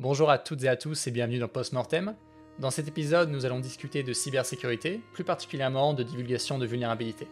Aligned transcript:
Bonjour 0.00 0.30
à 0.30 0.38
toutes 0.38 0.64
et 0.64 0.68
à 0.68 0.76
tous 0.76 1.08
et 1.08 1.10
bienvenue 1.10 1.38
dans 1.38 1.46
Postmortem. 1.46 2.14
Dans 2.58 2.70
cet 2.70 2.88
épisode, 2.88 3.28
nous 3.28 3.44
allons 3.44 3.60
discuter 3.60 4.02
de 4.02 4.14
cybersécurité, 4.14 4.98
plus 5.12 5.24
particulièrement 5.24 5.92
de 5.92 6.02
divulgation 6.02 6.58
de 6.58 6.64
vulnérabilité. 6.64 7.28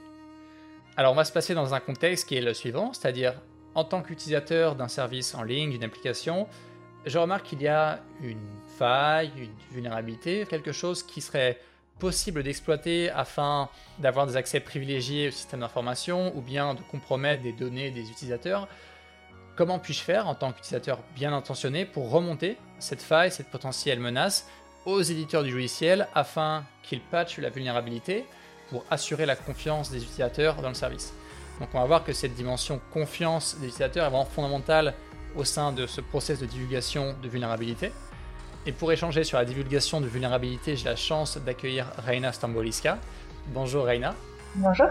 Alors 0.94 1.12
on 1.12 1.14
va 1.14 1.24
se 1.24 1.32
placer 1.32 1.54
dans 1.54 1.72
un 1.72 1.80
contexte 1.80 2.28
qui 2.28 2.36
est 2.36 2.42
le 2.42 2.52
suivant, 2.52 2.92
c'est-à-dire 2.92 3.40
en 3.74 3.84
tant 3.84 4.02
qu'utilisateur 4.02 4.74
d'un 4.74 4.88
service 4.88 5.34
en 5.34 5.44
ligne, 5.44 5.70
d'une 5.70 5.82
application, 5.82 6.46
je 7.06 7.16
remarque 7.16 7.46
qu'il 7.46 7.62
y 7.62 7.68
a 7.68 8.00
une 8.20 8.50
faille, 8.76 9.32
une 9.38 9.54
vulnérabilité, 9.72 10.44
quelque 10.44 10.72
chose 10.72 11.02
qui 11.02 11.22
serait 11.22 11.58
possible 11.98 12.42
d'exploiter 12.42 13.08
afin 13.08 13.70
d'avoir 13.98 14.26
des 14.26 14.36
accès 14.36 14.60
privilégiés 14.60 15.28
au 15.28 15.30
système 15.30 15.60
d'information 15.60 16.36
ou 16.36 16.42
bien 16.42 16.74
de 16.74 16.82
compromettre 16.82 17.42
des 17.42 17.52
données 17.52 17.90
des 17.90 18.10
utilisateurs. 18.10 18.68
Comment 19.58 19.80
puis-je 19.80 20.02
faire 20.02 20.28
en 20.28 20.36
tant 20.36 20.52
qu'utilisateur 20.52 21.00
bien 21.16 21.32
intentionné 21.32 21.84
pour 21.84 22.12
remonter 22.12 22.56
cette 22.78 23.02
faille, 23.02 23.32
cette 23.32 23.50
potentielle 23.50 23.98
menace 23.98 24.46
aux 24.86 25.02
éditeurs 25.02 25.42
du 25.42 25.50
logiciel 25.50 26.06
afin 26.14 26.62
qu'ils 26.84 27.00
patchent 27.00 27.38
la 27.38 27.50
vulnérabilité 27.50 28.24
pour 28.70 28.84
assurer 28.88 29.26
la 29.26 29.34
confiance 29.34 29.90
des 29.90 30.00
utilisateurs 30.00 30.62
dans 30.62 30.68
le 30.68 30.74
service. 30.74 31.12
Donc 31.58 31.70
on 31.74 31.80
va 31.80 31.86
voir 31.86 32.04
que 32.04 32.12
cette 32.12 32.34
dimension 32.34 32.80
confiance 32.92 33.56
des 33.56 33.66
utilisateurs 33.66 34.06
est 34.06 34.10
vraiment 34.10 34.24
fondamentale 34.26 34.94
au 35.34 35.42
sein 35.42 35.72
de 35.72 35.88
ce 35.88 36.00
process 36.00 36.38
de 36.38 36.46
divulgation 36.46 37.16
de 37.20 37.28
vulnérabilité. 37.28 37.90
Et 38.64 38.70
pour 38.70 38.92
échanger 38.92 39.24
sur 39.24 39.38
la 39.38 39.44
divulgation 39.44 40.00
de 40.00 40.06
vulnérabilité, 40.06 40.76
j'ai 40.76 40.84
la 40.84 40.94
chance 40.94 41.36
d'accueillir 41.36 41.90
Reina 42.06 42.32
Stamboliska. 42.32 42.98
Bonjour 43.48 43.86
Reina. 43.86 44.14
Bonjour. 44.54 44.86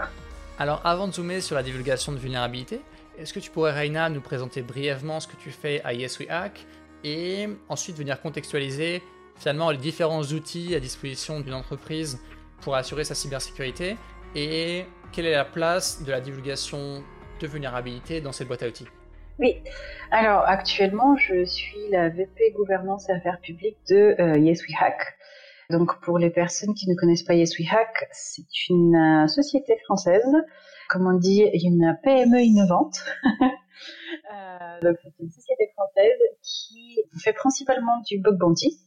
Alors 0.58 0.82
avant 0.84 1.08
de 1.08 1.14
zoomer 1.14 1.40
sur 1.40 1.56
la 1.56 1.62
divulgation 1.62 2.12
de 2.12 2.18
vulnérabilité, 2.18 2.82
est-ce 3.18 3.32
que 3.32 3.40
tu 3.40 3.50
pourrais, 3.50 3.72
Reina, 3.72 4.08
nous 4.08 4.20
présenter 4.20 4.62
brièvement 4.62 5.18
ce 5.18 5.26
que 5.26 5.36
tu 5.36 5.50
fais 5.50 5.82
à 5.82 5.92
Yes 5.92 6.18
We 6.20 6.28
Hack 6.30 6.64
et 7.02 7.48
ensuite 7.68 7.96
venir 7.96 8.20
contextualiser 8.20 9.02
finalement 9.36 9.70
les 9.70 9.78
différents 9.78 10.22
outils 10.22 10.74
à 10.74 10.80
disposition 10.80 11.40
d'une 11.40 11.54
entreprise 11.54 12.20
pour 12.60 12.76
assurer 12.76 13.04
sa 13.04 13.14
cybersécurité 13.14 13.96
et 14.34 14.84
quelle 15.12 15.26
est 15.26 15.32
la 15.32 15.44
place 15.44 16.02
de 16.02 16.10
la 16.10 16.20
divulgation 16.20 17.02
de 17.40 17.46
vulnérabilité 17.46 18.20
dans 18.20 18.32
cette 18.32 18.46
boîte 18.46 18.62
à 18.62 18.68
outils? 18.68 18.86
Oui, 19.38 19.62
alors 20.10 20.42
actuellement 20.46 21.16
je 21.16 21.44
suis 21.44 21.88
la 21.90 22.08
VP 22.08 22.52
gouvernance 22.56 23.08
et 23.08 23.12
affaires 23.12 23.40
publiques 23.40 23.78
de 23.88 24.14
euh, 24.20 24.38
Yes 24.38 24.62
We 24.62 24.76
Hack. 24.80 25.00
Donc 25.70 26.00
pour 26.00 26.18
les 26.18 26.30
personnes 26.30 26.74
qui 26.74 26.88
ne 26.88 26.94
connaissent 26.94 27.22
pas 27.24 27.34
Yes 27.34 27.58
We 27.58 27.68
Hack, 27.70 28.08
c'est 28.12 28.68
une 28.68 28.96
euh, 28.96 29.26
société 29.28 29.76
française 29.84 30.24
comme 30.88 31.06
on 31.06 31.18
dit, 31.18 31.44
une 31.62 31.96
PME 32.02 32.40
innovante. 32.40 32.98
euh, 33.24 34.94
c'est 35.02 35.12
une 35.20 35.30
société 35.30 35.70
française 35.74 36.18
qui 36.42 36.98
fait 37.18 37.32
principalement 37.32 38.00
du 38.06 38.18
bug 38.18 38.38
bounty, 38.38 38.78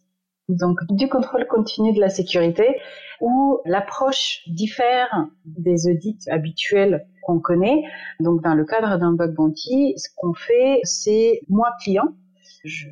donc 0.49 0.79
du 0.89 1.07
contrôle 1.07 1.47
continu 1.47 1.93
de 1.93 1.99
la 1.99 2.09
sécurité, 2.09 2.79
où 3.21 3.61
l'approche 3.65 4.41
diffère 4.47 5.27
des 5.45 5.87
audits 5.87 6.19
habituels 6.29 7.07
qu'on 7.23 7.39
connaît. 7.39 7.83
Donc 8.19 8.41
dans 8.41 8.55
le 8.55 8.65
cadre 8.65 8.97
d'un 8.97 9.13
bug 9.13 9.33
bounty, 9.35 9.93
ce 9.97 10.09
qu'on 10.17 10.33
fait, 10.33 10.79
c'est 10.83 11.41
moi 11.49 11.71
client, 11.83 12.15
je 12.65 12.87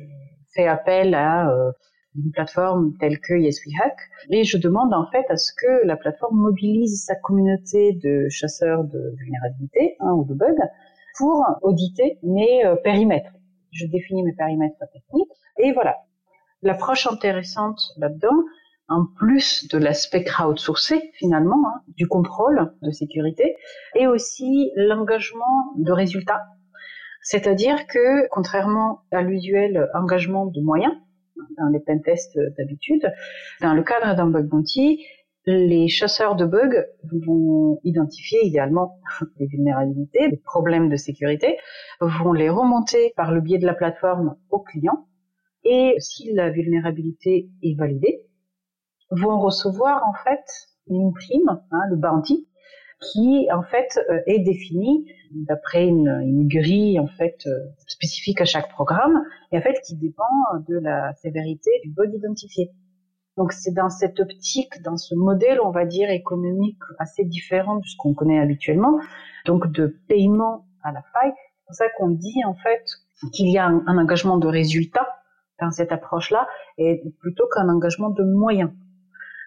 fais 0.54 0.66
appel 0.66 1.14
à 1.14 1.50
euh, 1.50 1.72
une 2.16 2.32
plateforme 2.32 2.96
telle 2.98 3.20
que 3.20 3.34
YesWeHack. 3.34 3.96
Et 4.30 4.44
je 4.44 4.58
demande 4.58 4.92
en 4.92 5.06
fait 5.10 5.24
à 5.28 5.36
ce 5.36 5.52
que 5.56 5.86
la 5.86 5.96
plateforme 5.96 6.36
mobilise 6.36 7.04
sa 7.04 7.14
communauté 7.14 7.92
de 7.92 8.28
chasseurs 8.28 8.84
de 8.84 9.14
vulnérabilité 9.18 9.96
hein, 10.00 10.12
ou 10.12 10.24
de 10.24 10.34
bugs 10.34 10.68
pour 11.18 11.44
auditer 11.62 12.18
mes 12.22 12.64
euh, 12.64 12.76
périmètres. 12.76 13.32
Je 13.72 13.86
définis 13.86 14.22
mes 14.22 14.32
périmètres 14.32 14.78
techniques 14.92 15.30
et 15.58 15.72
voilà. 15.72 15.96
L'approche 16.62 17.06
intéressante 17.06 17.80
là-dedans, 17.96 18.42
en 18.88 19.06
plus 19.16 19.66
de 19.68 19.78
l'aspect 19.78 20.24
crowdsourcé 20.24 21.10
finalement, 21.14 21.62
hein, 21.66 21.80
du 21.96 22.06
contrôle 22.06 22.74
de 22.82 22.90
sécurité, 22.90 23.56
et 23.94 24.06
aussi 24.06 24.70
l'engagement 24.76 25.72
de 25.76 25.92
résultats. 25.92 26.42
C'est-à-dire 27.22 27.86
que, 27.86 28.28
contrairement 28.28 29.02
à 29.10 29.22
l'usuel 29.22 29.88
engagement 29.94 30.46
de 30.46 30.60
moyens, 30.60 30.92
dans 31.58 31.68
les 31.68 31.80
pentests 31.80 32.38
d'habitude. 32.56 33.12
Dans 33.60 33.74
le 33.74 33.82
cadre 33.82 34.16
d'un 34.16 34.26
bug 34.26 34.46
bounty, 34.46 35.04
les 35.46 35.88
chasseurs 35.88 36.36
de 36.36 36.44
bugs 36.44 36.84
vont 37.26 37.80
identifier 37.84 38.44
idéalement 38.44 39.00
des 39.38 39.46
vulnérabilités, 39.46 40.28
des 40.28 40.36
problèmes 40.36 40.88
de 40.88 40.96
sécurité, 40.96 41.56
vont 42.00 42.32
les 42.32 42.50
remonter 42.50 43.12
par 43.16 43.32
le 43.32 43.40
biais 43.40 43.58
de 43.58 43.66
la 43.66 43.74
plateforme 43.74 44.36
au 44.50 44.60
client, 44.60 45.06
et 45.64 45.94
si 45.98 46.32
la 46.32 46.50
vulnérabilité 46.50 47.50
est 47.62 47.78
validée, 47.78 48.22
vont 49.10 49.38
recevoir 49.40 50.02
en 50.06 50.14
fait 50.24 50.44
une 50.88 51.12
prime, 51.12 51.60
hein, 51.70 51.80
le 51.90 51.96
bounty, 51.96 52.48
qui 53.00 53.48
en 53.52 53.62
fait 53.62 53.98
euh, 54.10 54.20
est 54.26 54.40
définie 54.40 55.06
d'après 55.32 55.86
une, 55.86 56.46
grille 56.48 56.98
en 56.98 57.06
fait 57.06 57.46
euh, 57.46 57.50
spécifique 57.86 58.40
à 58.40 58.44
chaque 58.44 58.70
programme 58.70 59.22
et 59.52 59.58
en 59.58 59.62
fait 59.62 59.80
qui 59.86 59.96
dépend 59.96 60.24
de 60.68 60.78
la 60.78 61.14
sévérité 61.14 61.70
du 61.84 61.90
bug 61.90 62.12
identifié. 62.14 62.70
Donc 63.36 63.52
c'est 63.52 63.72
dans 63.72 63.88
cette 63.88 64.20
optique, 64.20 64.82
dans 64.82 64.96
ce 64.96 65.14
modèle, 65.14 65.60
on 65.64 65.70
va 65.70 65.86
dire 65.86 66.10
économique 66.10 66.78
assez 66.98 67.24
différent 67.24 67.76
de 67.76 67.86
ce 67.86 67.96
qu'on 67.96 68.12
connaît 68.12 68.40
habituellement, 68.40 68.98
donc 69.46 69.70
de 69.72 69.96
paiement 70.08 70.66
à 70.82 70.92
la 70.92 71.02
faille. 71.14 71.32
C'est 71.32 71.66
pour 71.66 71.74
ça 71.74 71.84
qu'on 71.96 72.10
dit 72.10 72.44
en 72.44 72.54
fait 72.54 72.84
qu'il 73.32 73.50
y 73.50 73.58
a 73.58 73.66
un, 73.66 73.82
un 73.86 73.98
engagement 73.98 74.36
de 74.36 74.48
résultat 74.48 75.08
dans 75.60 75.70
cette 75.70 75.92
approche-là 75.92 76.48
et 76.76 77.02
plutôt 77.20 77.46
qu'un 77.54 77.68
engagement 77.68 78.10
de 78.10 78.24
moyens. 78.24 78.70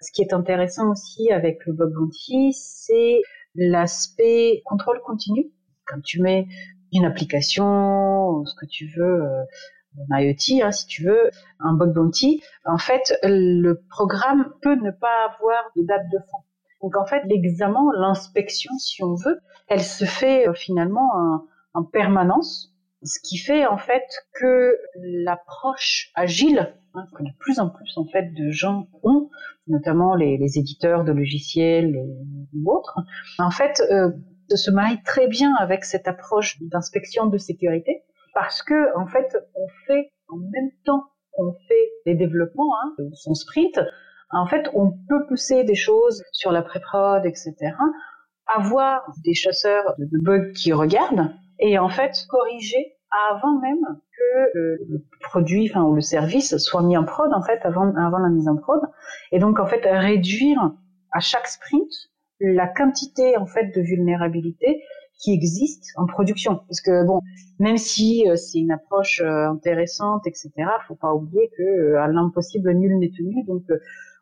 Ce 0.01 0.11
qui 0.11 0.21
est 0.21 0.33
intéressant 0.33 0.91
aussi 0.91 1.31
avec 1.31 1.65
le 1.65 1.73
bug 1.73 1.93
bounty, 1.93 2.53
c'est 2.53 3.21
l'aspect 3.55 4.61
contrôle 4.65 4.99
continu. 5.01 5.51
Quand 5.85 6.01
tu 6.01 6.21
mets 6.21 6.47
une 6.93 7.05
application, 7.05 8.45
ce 8.45 8.55
que 8.55 8.65
tu 8.65 8.87
veux, 8.95 9.23
euh, 9.23 9.43
un 10.09 10.19
IoT, 10.19 10.63
hein, 10.63 10.71
si 10.71 10.87
tu 10.87 11.03
veux, 11.03 11.29
un 11.59 11.73
bug 11.73 11.93
bounty, 11.93 12.43
en 12.65 12.77
fait, 12.77 13.13
le 13.23 13.83
programme 13.89 14.53
peut 14.61 14.75
ne 14.75 14.91
pas 14.91 15.31
avoir 15.31 15.71
de 15.75 15.83
date 15.83 16.09
de 16.11 16.19
fin. 16.19 16.37
Donc 16.81 16.97
en 16.97 17.05
fait, 17.05 17.23
l'examen, 17.25 17.89
l'inspection, 17.97 18.71
si 18.77 19.03
on 19.03 19.15
veut, 19.15 19.39
elle 19.67 19.83
se 19.83 20.05
fait 20.05 20.47
euh, 20.47 20.53
finalement 20.53 21.09
en, 21.15 21.45
en, 21.73 21.83
permanence, 21.83 22.72
ce 23.03 23.19
qui 23.21 23.37
fait 23.37 23.65
en 23.65 23.77
fait 23.77 24.05
que 24.33 24.77
l'approche 24.95 26.11
agile 26.15 26.73
hein, 26.93 27.05
que 27.15 27.23
de 27.23 27.29
plus 27.39 27.59
en 27.59 27.69
plus 27.69 27.97
en 27.97 28.05
fait 28.05 28.33
de 28.33 28.49
gens 28.51 28.87
ont, 29.03 29.29
notamment 29.67 30.15
les, 30.15 30.57
éditeurs 30.57 31.03
de 31.03 31.11
logiciels 31.11 31.95
ou 32.53 32.71
autres, 32.71 32.99
en 33.39 33.51
fait, 33.51 33.81
euh, 33.91 34.11
se 34.55 34.71
marie 34.71 35.01
très 35.03 35.27
bien 35.27 35.55
avec 35.55 35.85
cette 35.85 36.07
approche 36.07 36.61
d'inspection 36.61 37.27
de 37.27 37.37
sécurité 37.37 38.03
parce 38.33 38.61
que 38.61 38.97
en 38.97 39.07
fait, 39.07 39.37
on 39.55 39.67
fait 39.87 40.11
en 40.27 40.37
même 40.37 40.71
temps 40.85 41.03
qu'on 41.31 41.53
fait 41.67 41.89
les 42.05 42.15
développements, 42.15 42.71
hein, 42.83 42.95
son 43.13 43.33
sprint, 43.33 43.79
en 44.31 44.47
fait, 44.47 44.67
on 44.73 44.91
peut 45.09 45.25
pousser 45.27 45.63
des 45.63 45.75
choses 45.75 46.23
sur 46.31 46.51
la 46.51 46.63
pré-prod, 46.63 47.25
etc., 47.25 47.53
avoir 48.47 49.03
des 49.23 49.33
chasseurs 49.33 49.95
de 49.97 50.17
bugs 50.21 50.51
qui 50.51 50.73
regardent 50.73 51.33
et 51.63 51.79
en 51.79 51.87
fait 51.87 52.11
corriger 52.29 52.97
avant 53.31 53.59
même 53.61 53.79
que 54.17 54.51
le 54.55 55.05
produit, 55.21 55.69
enfin 55.69 55.83
ou 55.83 55.95
le 55.95 56.01
service 56.01 56.57
soit 56.57 56.83
mis 56.83 56.97
en 56.97 57.05
prod 57.05 57.31
en 57.33 57.41
fait 57.41 57.59
avant 57.63 57.95
avant 57.95 58.17
la 58.17 58.29
mise 58.29 58.49
en 58.49 58.57
prod. 58.57 58.81
Et 59.31 59.39
donc 59.39 59.59
en 59.59 59.65
fait 59.65 59.81
réduire 59.85 60.73
à 61.11 61.21
chaque 61.21 61.47
sprint 61.47 61.89
la 62.41 62.67
quantité 62.67 63.37
en 63.37 63.45
fait 63.45 63.73
de 63.73 63.81
vulnérabilité 63.81 64.83
qui 65.19 65.31
existe 65.31 65.85
en 65.95 66.05
production. 66.05 66.57
Parce 66.67 66.81
que 66.81 67.05
bon 67.05 67.21
même 67.59 67.77
si 67.77 68.29
euh, 68.29 68.35
c'est 68.35 68.59
une 68.59 68.71
approche 68.71 69.21
euh, 69.21 69.47
intéressante 69.47 70.27
etc 70.27 70.51
faut 70.87 70.95
pas 70.95 71.13
oublier 71.13 71.49
que 71.57 71.63
euh, 71.63 72.01
à 72.01 72.07
l'impossible 72.09 72.73
nul 72.73 72.99
n'est 72.99 73.11
tenu. 73.15 73.45
Donc 73.45 73.63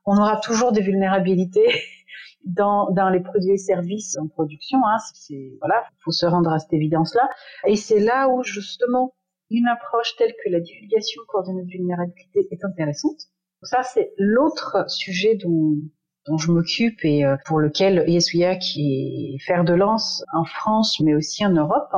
on 0.05 0.15
aura 0.15 0.37
toujours 0.37 0.73
des 0.73 0.81
vulnérabilités 0.81 1.65
dans, 2.45 2.89
dans 2.91 3.09
les 3.09 3.19
produits 3.19 3.51
et 3.51 3.57
services 3.57 4.17
en 4.17 4.27
production. 4.27 4.79
Hein, 4.85 4.97
c'est 5.13 5.53
voilà, 5.59 5.83
faut 6.03 6.11
se 6.11 6.25
rendre 6.25 6.51
à 6.51 6.59
cette 6.59 6.73
évidence-là. 6.73 7.29
Et 7.65 7.75
c'est 7.75 7.99
là 7.99 8.29
où 8.29 8.43
justement 8.43 9.13
une 9.49 9.67
approche 9.67 10.15
telle 10.17 10.33
que 10.43 10.49
la 10.49 10.59
divulgation 10.59 11.21
coordonnée 11.27 11.63
de 11.63 11.69
vulnérabilité 11.69 12.47
est 12.51 12.63
intéressante. 12.63 13.19
Ça, 13.63 13.83
c'est 13.83 14.13
l'autre 14.17 14.89
sujet 14.89 15.35
dont, 15.35 15.75
dont 16.25 16.37
je 16.37 16.51
m'occupe 16.51 17.03
et 17.03 17.25
euh, 17.25 17.35
pour 17.45 17.59
lequel 17.59 18.05
ESUIA 18.07 18.55
qui 18.55 19.35
est 19.35 19.39
fer 19.45 19.63
de 19.63 19.73
lance 19.73 20.23
en 20.33 20.45
France, 20.45 20.99
mais 21.01 21.13
aussi 21.13 21.45
en 21.45 21.51
Europe, 21.51 21.93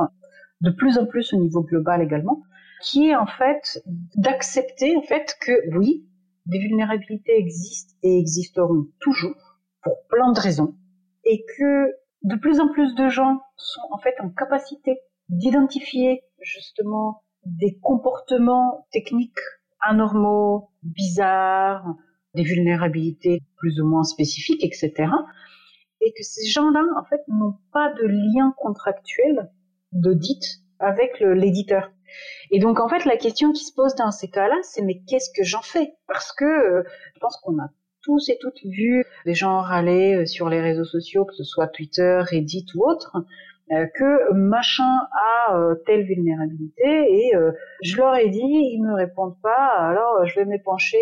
de 0.60 0.70
plus 0.70 0.98
en 0.98 1.06
plus 1.06 1.32
au 1.32 1.36
niveau 1.36 1.62
global 1.62 2.02
également, 2.02 2.42
qui 2.82 3.08
est 3.08 3.16
en 3.16 3.26
fait 3.26 3.82
d'accepter 4.16 4.96
en 4.96 5.02
fait 5.02 5.36
que 5.40 5.52
oui, 5.76 6.06
des 6.46 6.58
vulnérabilités 6.58 7.38
existent 7.38 7.94
et 8.02 8.18
existeront 8.18 8.86
toujours 9.00 9.36
pour 9.84 10.06
plein 10.08 10.32
de 10.32 10.40
raisons, 10.40 10.74
et 11.24 11.44
que 11.56 11.92
de 12.22 12.36
plus 12.36 12.60
en 12.60 12.68
plus 12.68 12.94
de 12.94 13.08
gens 13.08 13.40
sont 13.56 13.86
en 13.90 13.98
fait 13.98 14.14
en 14.20 14.30
capacité 14.30 14.98
d'identifier 15.28 16.22
justement 16.40 17.22
des 17.44 17.78
comportements 17.82 18.86
techniques 18.90 19.38
anormaux, 19.80 20.70
bizarres, 20.82 21.94
des 22.34 22.42
vulnérabilités 22.42 23.42
plus 23.56 23.80
ou 23.80 23.86
moins 23.86 24.04
spécifiques, 24.04 24.64
etc. 24.64 25.10
Et 26.00 26.12
que 26.12 26.22
ces 26.22 26.46
gens-là, 26.46 26.82
en 26.98 27.04
fait, 27.04 27.20
n'ont 27.28 27.58
pas 27.72 27.92
de 27.92 28.06
lien 28.06 28.54
contractuel 28.58 29.50
d'audit 29.92 30.42
avec 30.78 31.20
l'éditeur. 31.20 31.92
Et 32.50 32.58
donc, 32.58 32.80
en 32.80 32.88
fait, 32.88 33.04
la 33.04 33.16
question 33.16 33.52
qui 33.52 33.64
se 33.64 33.72
pose 33.72 33.94
dans 33.94 34.10
ces 34.10 34.28
cas-là, 34.28 34.56
c'est 34.62 34.82
mais 34.82 35.02
qu'est-ce 35.06 35.30
que 35.30 35.44
j'en 35.44 35.62
fais? 35.62 35.94
Parce 36.06 36.32
que 36.32 36.44
euh, 36.44 36.82
je 37.14 37.20
pense 37.20 37.36
qu'on 37.38 37.58
a 37.58 37.68
tous 38.04 38.28
et 38.28 38.38
toutes 38.40 38.62
vu 38.64 39.04
des 39.24 39.34
gens 39.34 39.60
râler 39.60 40.14
euh, 40.14 40.26
sur 40.26 40.48
les 40.48 40.60
réseaux 40.60 40.84
sociaux, 40.84 41.24
que 41.24 41.34
ce 41.34 41.44
soit 41.44 41.68
Twitter, 41.68 42.20
Reddit 42.30 42.66
ou 42.74 42.84
autre, 42.84 43.16
euh, 43.72 43.86
que 43.94 44.32
machin 44.32 44.98
a 45.12 45.56
telle 45.86 46.04
vulnérabilité 46.04 46.82
et 46.82 47.32
je 47.82 47.96
leur 47.96 48.14
ai 48.16 48.28
dit, 48.28 48.40
ils 48.40 48.82
me 48.82 48.94
répondent 48.94 49.40
pas, 49.42 49.68
alors 49.78 50.24
je 50.26 50.34
vais 50.36 50.46
m'épancher 50.46 50.98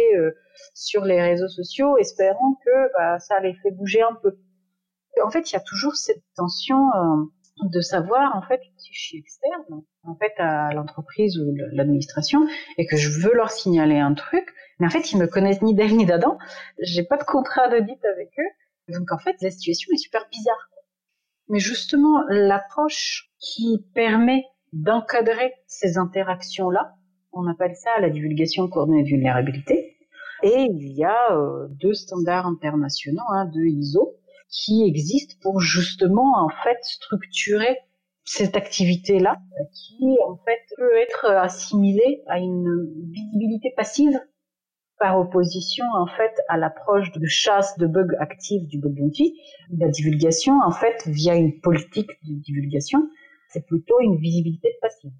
sur 0.74 1.04
les 1.04 1.22
réseaux 1.22 1.48
sociaux, 1.48 1.96
espérant 1.96 2.58
que 2.64 2.92
bah, 2.94 3.18
ça 3.18 3.40
les 3.40 3.54
fait 3.54 3.70
bouger 3.70 4.02
un 4.02 4.14
peu. 4.22 4.36
En 5.24 5.30
fait, 5.30 5.50
il 5.50 5.54
y 5.54 5.56
a 5.56 5.60
toujours 5.60 5.94
cette 5.94 6.22
tension 6.36 6.76
de 7.62 7.80
savoir 7.80 8.34
en 8.36 8.42
fait 8.42 8.60
si 8.76 8.92
je 8.92 9.00
suis 9.00 9.18
externe 9.18 9.82
en 10.04 10.14
fait 10.16 10.32
à 10.38 10.72
l'entreprise 10.72 11.38
ou 11.38 11.54
l'administration 11.72 12.46
et 12.78 12.86
que 12.86 12.96
je 12.96 13.20
veux 13.20 13.34
leur 13.34 13.50
signaler 13.50 13.98
un 13.98 14.14
truc, 14.14 14.46
mais 14.82 14.88
en 14.88 14.90
fait 14.90 15.12
ils 15.12 15.18
me 15.18 15.28
connaissent 15.28 15.62
ni 15.62 15.76
d'elle 15.76 15.96
ni 15.96 16.06
d'Adam, 16.06 16.38
j'ai 16.80 17.04
pas 17.04 17.16
de 17.16 17.22
contrat 17.22 17.68
d'audit 17.68 18.04
avec 18.04 18.30
eux, 18.36 18.92
donc 18.92 19.12
en 19.12 19.18
fait 19.18 19.36
la 19.40 19.52
situation 19.52 19.92
est 19.94 19.96
super 19.96 20.26
bizarre. 20.28 20.70
Mais 21.48 21.60
justement 21.60 22.24
l'approche 22.28 23.30
qui 23.38 23.86
permet 23.94 24.44
d'encadrer 24.72 25.54
ces 25.68 25.98
interactions 25.98 26.68
là, 26.68 26.96
on 27.32 27.46
appelle 27.46 27.76
ça 27.76 27.90
la 28.00 28.10
divulgation 28.10 28.66
coordonnée 28.66 29.04
de 29.04 29.08
vulnérabilité, 29.08 29.96
et 30.42 30.66
il 30.68 30.92
y 30.92 31.04
a 31.04 31.30
euh, 31.30 31.68
deux 31.70 31.94
standards 31.94 32.46
internationaux, 32.48 33.22
hein, 33.28 33.48
deux 33.54 33.66
ISO, 33.66 34.16
qui 34.48 34.82
existent 34.82 35.36
pour 35.42 35.60
justement 35.60 36.44
en 36.44 36.48
fait 36.64 36.78
structurer 36.82 37.78
cette 38.24 38.56
activité-là, 38.56 39.36
qui 39.72 40.16
en 40.26 40.36
fait 40.44 40.58
peut 40.76 40.96
être 40.96 41.26
assimilée 41.26 42.24
à 42.26 42.40
une 42.40 42.90
visibilité 43.12 43.72
passive 43.76 44.18
par 45.02 45.18
opposition 45.18 45.84
en 45.94 46.06
fait 46.06 46.32
à 46.48 46.56
l'approche 46.56 47.10
de 47.10 47.26
chasse 47.26 47.76
de 47.76 47.88
bugs 47.88 48.14
actifs 48.20 48.68
du 48.68 48.78
bug 48.78 48.94
bounty. 48.94 49.36
La 49.76 49.88
divulgation 49.88 50.60
en 50.64 50.70
fait 50.70 51.02
via 51.08 51.34
une 51.34 51.60
politique 51.60 52.08
de 52.22 52.34
divulgation, 52.34 53.10
c'est 53.48 53.66
plutôt 53.66 53.98
une 54.00 54.16
visibilité 54.18 54.68
passive. 54.80 55.10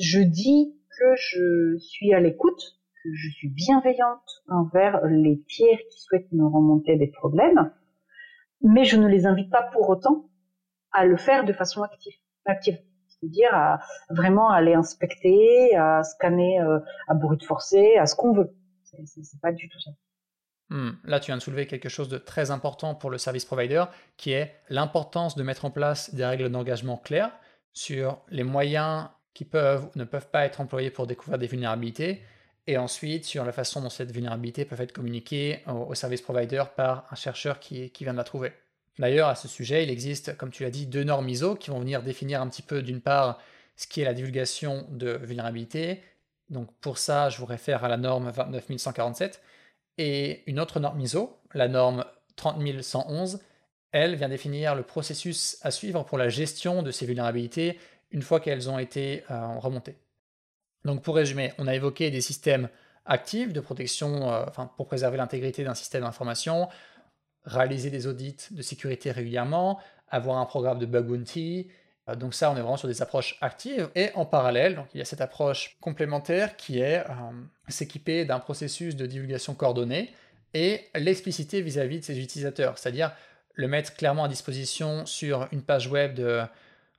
Je 0.00 0.18
dis 0.18 0.74
que 0.98 1.14
je 1.14 1.78
suis 1.78 2.12
à 2.12 2.18
l'écoute, 2.18 2.60
que 3.04 3.10
je 3.14 3.28
suis 3.30 3.48
bienveillante 3.50 4.42
envers 4.48 5.00
les 5.06 5.40
tiers 5.46 5.78
qui 5.92 6.00
souhaitent 6.00 6.32
me 6.32 6.44
remonter 6.44 6.96
des 6.96 7.06
problèmes, 7.06 7.72
mais 8.62 8.82
je 8.82 8.96
ne 8.96 9.06
les 9.06 9.26
invite 9.26 9.50
pas 9.52 9.62
pour 9.72 9.88
autant 9.90 10.28
à 10.90 11.06
le 11.06 11.16
faire 11.16 11.44
de 11.44 11.52
façon 11.52 11.84
active. 11.84 12.14
active. 12.46 12.78
C'est-à-dire 13.06 13.54
à 13.54 13.78
vraiment 14.08 14.50
aller 14.50 14.74
inspecter, 14.74 15.76
à 15.76 16.02
scanner 16.02 16.60
euh, 16.60 16.80
à 17.06 17.14
brute 17.14 17.44
forcée, 17.44 17.96
à 17.96 18.06
ce 18.06 18.16
qu'on 18.16 18.32
veut. 18.32 18.56
C'est 19.06 19.40
pas 19.40 19.52
du 19.52 19.68
tout 19.68 19.80
ça. 19.80 19.90
Hmm. 20.70 20.92
Là, 21.04 21.18
tu 21.18 21.26
viens 21.26 21.36
de 21.36 21.42
soulever 21.42 21.66
quelque 21.66 21.88
chose 21.88 22.08
de 22.08 22.18
très 22.18 22.50
important 22.50 22.94
pour 22.94 23.10
le 23.10 23.18
service 23.18 23.44
provider, 23.44 23.84
qui 24.16 24.32
est 24.32 24.54
l'importance 24.68 25.34
de 25.34 25.42
mettre 25.42 25.64
en 25.64 25.70
place 25.70 26.14
des 26.14 26.24
règles 26.24 26.48
d'engagement 26.48 26.96
claires 26.96 27.32
sur 27.72 28.20
les 28.28 28.44
moyens 28.44 29.08
qui 29.34 29.44
peuvent 29.44 29.86
ou 29.86 29.98
ne 29.98 30.04
peuvent 30.04 30.30
pas 30.30 30.44
être 30.44 30.60
employés 30.60 30.90
pour 30.90 31.06
découvrir 31.06 31.38
des 31.38 31.46
vulnérabilités 31.46 32.22
et 32.66 32.78
ensuite 32.78 33.24
sur 33.24 33.44
la 33.44 33.52
façon 33.52 33.80
dont 33.80 33.90
cette 33.90 34.12
vulnérabilité 34.12 34.64
peut 34.64 34.80
être 34.80 34.92
communiquée 34.92 35.60
au, 35.66 35.94
service 35.94 36.22
provider 36.22 36.62
par 36.76 37.06
un 37.10 37.16
chercheur 37.16 37.58
qui, 37.58 37.90
vient 38.00 38.12
de 38.12 38.18
la 38.18 38.24
trouver. 38.24 38.52
D'ailleurs, 38.98 39.28
à 39.28 39.34
ce 39.34 39.48
sujet, 39.48 39.82
il 39.82 39.90
existe, 39.90 40.36
comme 40.36 40.50
tu 40.50 40.62
l'as 40.62 40.70
dit, 40.70 40.86
deux 40.86 41.04
normes 41.04 41.28
ISO 41.28 41.56
qui 41.56 41.70
vont 41.70 41.80
venir 41.80 42.02
définir 42.02 42.40
un 42.40 42.48
petit 42.48 42.62
peu, 42.62 42.82
d'une 42.82 43.00
part, 43.00 43.40
ce 43.76 43.86
qui 43.86 44.02
est 44.02 44.04
la 44.04 44.14
divulgation 44.14 44.86
de 44.90 45.18
vulnérabilité. 45.22 46.02
Donc 46.50 46.68
pour 46.80 46.98
ça, 46.98 47.28
je 47.30 47.38
vous 47.38 47.46
réfère 47.46 47.84
à 47.84 47.88
la 47.88 47.96
norme 47.96 48.30
29147. 48.32 49.40
Et 49.98 50.42
une 50.50 50.60
autre 50.60 50.80
norme 50.80 51.00
ISO, 51.00 51.38
la 51.54 51.68
norme 51.68 52.04
30111, 52.36 53.40
elle 53.92 54.14
vient 54.14 54.28
définir 54.28 54.74
le 54.74 54.82
processus 54.82 55.58
à 55.62 55.70
suivre 55.70 56.04
pour 56.04 56.18
la 56.18 56.28
gestion 56.28 56.82
de 56.82 56.90
ces 56.90 57.06
vulnérabilités 57.06 57.78
une 58.10 58.22
fois 58.22 58.40
qu'elles 58.40 58.68
ont 58.68 58.78
été 58.78 59.24
euh, 59.30 59.58
remontées. 59.58 59.96
Donc 60.84 61.02
pour 61.02 61.16
résumer, 61.16 61.52
on 61.58 61.66
a 61.66 61.74
évoqué 61.74 62.10
des 62.10 62.20
systèmes 62.20 62.68
actifs 63.04 63.52
de 63.52 63.60
protection, 63.60 64.32
euh, 64.32 64.44
pour 64.76 64.86
préserver 64.86 65.16
l'intégrité 65.16 65.64
d'un 65.64 65.74
système 65.74 66.02
d'information, 66.02 66.68
réaliser 67.44 67.90
des 67.90 68.06
audits 68.06 68.36
de 68.50 68.62
sécurité 68.62 69.10
régulièrement, 69.10 69.80
avoir 70.08 70.38
un 70.38 70.46
programme 70.46 70.78
de 70.78 70.86
bug 70.86 71.06
bounty. 71.06 71.68
Euh, 72.10 72.14
donc 72.16 72.34
ça, 72.34 72.50
on 72.50 72.56
est 72.56 72.60
vraiment 72.60 72.76
sur 72.76 72.88
des 72.88 73.02
approches 73.02 73.36
actives. 73.40 73.88
Et 73.94 74.10
en 74.14 74.24
parallèle, 74.24 74.84
il 74.94 74.98
y 74.98 75.00
a 75.00 75.04
cette 75.04 75.20
approche 75.20 75.76
complémentaire 75.80 76.56
qui 76.56 76.80
est 76.80 76.98
euh, 76.98 77.12
s'équiper 77.68 78.24
d'un 78.24 78.38
processus 78.38 78.96
de 78.96 79.06
divulgation 79.06 79.54
coordonnée 79.54 80.12
et 80.54 80.88
l'expliciter 80.94 81.62
vis-à-vis 81.62 82.00
de 82.00 82.04
ses 82.04 82.18
utilisateurs, 82.18 82.76
c'est-à-dire 82.78 83.12
le 83.54 83.68
mettre 83.68 83.94
clairement 83.94 84.24
à 84.24 84.28
disposition 84.28 85.06
sur 85.06 85.46
une 85.52 85.62
page 85.62 85.86
web 85.86 86.14
de 86.14 86.42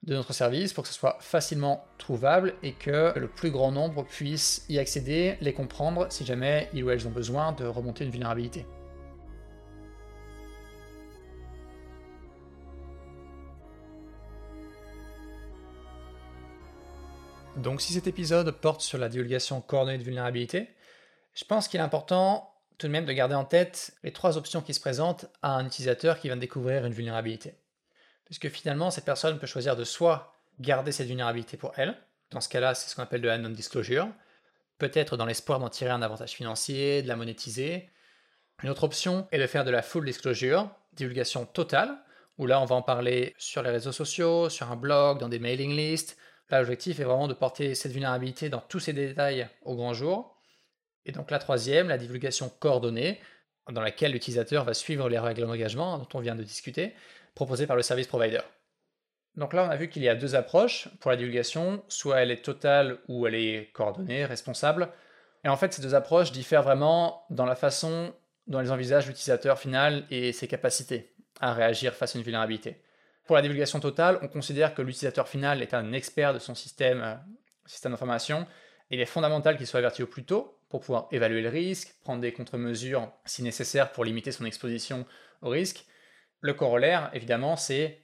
notre 0.08 0.34
service 0.34 0.74
pour 0.74 0.84
que 0.84 0.88
ce 0.88 0.94
soit 0.94 1.18
facilement 1.20 1.86
trouvable 1.98 2.54
et 2.64 2.74
que 2.74 3.18
le 3.18 3.28
plus 3.28 3.52
grand 3.52 3.72
nombre 3.72 4.04
puisse 4.04 4.66
y 4.70 4.80
accéder, 4.80 5.38
les 5.42 5.54
comprendre 5.54 6.08
si 6.10 6.26
jamais 6.26 6.70
ils 6.74 6.84
ou 6.84 6.90
elles 6.92 7.08
ont 7.08 7.12
besoin 7.12 7.52
de 7.52 7.66
remonter 7.66 8.06
une 8.06 8.12
vulnérabilité. 8.12 8.66
Donc 17.62 17.82
si 17.82 17.94
cet 17.94 18.08
épisode 18.08 18.52
porte 18.52 18.82
sur 18.82 18.98
la 18.98 19.10
divulgation 19.10 19.62
coordonnée 19.62 19.98
de 19.98 20.04
vulnérabilité, 20.04 20.70
je 21.34 21.46
pense 21.46 21.68
qu'il 21.68 21.80
est 21.80 21.84
important 21.84 22.52
tout 22.78 22.88
de 22.88 22.92
même 22.92 23.06
de 23.06 23.14
garder 23.14 23.36
en 23.36 23.46
tête 23.46 23.94
les 24.04 24.12
trois 24.12 24.38
options 24.38 24.62
qui 24.62 24.74
se 24.74 24.80
présentent 24.80 25.28
à 25.44 25.54
un 25.56 25.66
utilisateur 25.68 26.20
qui 26.20 26.28
vient 26.28 26.36
de 26.36 26.42
découvrir 26.42 26.86
une 26.86 26.94
vulnérabilité. 26.94 27.54
Puisque 28.26 28.50
finalement, 28.50 28.90
cette 28.90 29.06
personne 29.06 29.38
peut 29.38 29.46
choisir 29.46 29.76
de 29.76 29.84
soit 29.84 30.34
garder 30.60 30.92
cette 30.92 31.08
vulnérabilité 31.08 31.58
pour 31.58 31.74
elle, 31.78 31.96
dans 32.32 32.42
ce 32.42 32.50
cas-là, 32.50 32.74
c'est 32.74 32.90
ce 32.90 32.96
qu'on 32.96 33.04
appelle 33.04 33.22
de 33.22 33.28
la 33.28 33.38
non-disclosure, 33.38 34.08
peut-être 34.80 35.16
dans 35.16 35.26
l'espoir 35.26 35.60
d'en 35.60 35.70
tirer 35.70 35.92
un 35.92 36.02
avantage 36.02 36.32
financier, 36.32 37.04
de 37.04 37.08
la 37.08 37.16
monétiser. 37.16 37.90
Une 38.64 38.70
autre 38.70 38.84
option 38.84 39.28
est 39.32 39.38
de 39.38 39.48
faire 39.48 39.66
de 39.66 39.72
la 39.72 39.82
full 39.82 40.06
disclosure, 40.06 40.70
divulgation 40.94 41.46
totale, 41.46 41.98
où 42.38 42.48
là 42.48 42.60
on 42.60 42.66
va 42.66 42.76
en 42.76 42.82
parler 42.82 43.36
sur 43.38 43.62
les 43.62 43.70
réseaux 43.70 43.92
sociaux, 43.92 44.50
sur 44.50 44.72
un 44.72 44.76
blog, 44.76 45.20
dans 45.20 45.30
des 45.30 45.40
mailing 45.40 45.76
lists. 45.76 46.18
L'objectif 46.60 47.00
est 47.00 47.04
vraiment 47.04 47.28
de 47.28 47.34
porter 47.34 47.76
cette 47.76 47.92
vulnérabilité 47.92 48.50
dans 48.50 48.60
tous 48.60 48.80
ses 48.80 48.94
détails 48.94 49.48
au 49.64 49.76
grand 49.76 49.94
jour. 49.94 50.36
Et 51.06 51.12
donc 51.12 51.32
la 51.32 51.40
troisième, 51.40 51.88
la 51.88 51.98
divulgation 51.98 52.52
coordonnée, 52.60 53.20
dans 53.70 53.82
laquelle 53.82 54.12
l'utilisateur 54.12 54.66
va 54.66 54.74
suivre 54.74 55.08
les 55.10 55.20
règles 55.20 55.42
d'engagement 55.42 55.98
dont 55.98 56.08
on 56.14 56.20
vient 56.20 56.36
de 56.36 56.44
discuter, 56.44 56.94
proposée 57.36 57.68
par 57.68 57.76
le 57.76 57.82
service 57.82 58.08
provider. 58.08 58.42
Donc 59.36 59.54
là, 59.54 59.64
on 59.66 59.70
a 59.70 59.76
vu 59.78 59.90
qu'il 59.90 60.04
y 60.04 60.10
a 60.10 60.16
deux 60.16 60.36
approches 60.36 60.90
pour 61.00 61.10
la 61.10 61.18
divulgation, 61.18 61.84
soit 61.88 62.20
elle 62.20 62.32
est 62.32 62.44
totale 62.44 62.98
ou 63.08 63.28
elle 63.28 63.36
est 63.36 63.72
coordonnée, 63.72 64.26
responsable. 64.26 64.90
Et 65.44 65.50
en 65.50 65.56
fait, 65.56 65.74
ces 65.74 65.82
deux 65.82 65.96
approches 65.96 66.32
diffèrent 66.32 66.64
vraiment 66.64 67.24
dans 67.30 67.46
la 67.46 67.56
façon 67.56 68.14
dont 68.48 68.60
elles 68.60 68.72
envisagent 68.72 69.08
l'utilisateur 69.08 69.58
final 69.58 70.06
et 70.10 70.34
ses 70.34 70.48
capacités 70.48 71.14
à 71.40 71.54
réagir 71.54 71.94
face 71.94 72.16
à 72.16 72.20
une 72.20 72.26
vulnérabilité. 72.26 72.82
Pour 73.26 73.36
la 73.36 73.42
divulgation 73.42 73.80
totale, 73.80 74.20
on 74.22 74.28
considère 74.28 74.74
que 74.74 74.82
l'utilisateur 74.82 75.28
final 75.28 75.62
est 75.62 75.74
un 75.74 75.94
expert 75.94 76.34
de 76.34 76.40
son 76.40 76.56
système, 76.56 77.02
euh, 77.02 77.16
système 77.66 77.92
d'information. 77.92 78.48
Il 78.90 79.00
est 79.00 79.06
fondamental 79.06 79.58
qu'il 79.58 79.68
soit 79.68 79.80
averti 79.80 80.04
au 80.04 80.08
plus 80.08 80.26
tôt 80.26 80.58
pour 80.70 80.82
pouvoir 80.82 81.08
évaluer 81.12 81.42
le 81.42 81.50
risque, 81.50 81.96
prendre 82.02 82.22
des 82.22 82.34
contre-mesures 82.34 83.12
si 83.26 83.44
nécessaire 83.44 83.92
pour 83.92 84.06
limiter 84.06 84.32
son 84.32 84.46
exposition 84.46 85.06
au 85.42 85.50
risque, 85.50 85.86
le 86.42 86.54
corollaire, 86.54 87.12
évidemment, 87.14 87.56
c'est 87.56 88.02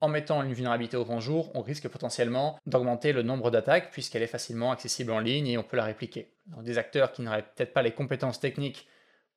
en 0.00 0.08
mettant 0.08 0.42
une 0.42 0.52
vulnérabilité 0.52 0.96
au 0.96 1.04
grand 1.04 1.20
jour, 1.20 1.50
on 1.54 1.62
risque 1.62 1.88
potentiellement 1.88 2.58
d'augmenter 2.66 3.12
le 3.12 3.22
nombre 3.22 3.50
d'attaques 3.50 3.90
puisqu'elle 3.90 4.22
est 4.22 4.28
facilement 4.28 4.70
accessible 4.70 5.10
en 5.10 5.18
ligne 5.18 5.48
et 5.48 5.58
on 5.58 5.64
peut 5.64 5.76
la 5.76 5.84
répliquer. 5.84 6.32
Donc 6.46 6.64
des 6.64 6.78
acteurs 6.78 7.12
qui 7.12 7.22
n'auraient 7.22 7.42
peut-être 7.42 7.72
pas 7.72 7.82
les 7.82 7.92
compétences 7.92 8.38
techniques 8.38 8.86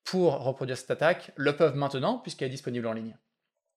pour 0.03 0.43
reproduire 0.43 0.77
cette 0.77 0.91
attaque 0.91 1.31
le 1.35 1.55
peuvent 1.55 1.75
maintenant 1.75 2.17
puisqu'elle 2.17 2.47
est 2.47 2.51
disponible 2.51 2.87
en 2.87 2.93
ligne. 2.93 3.17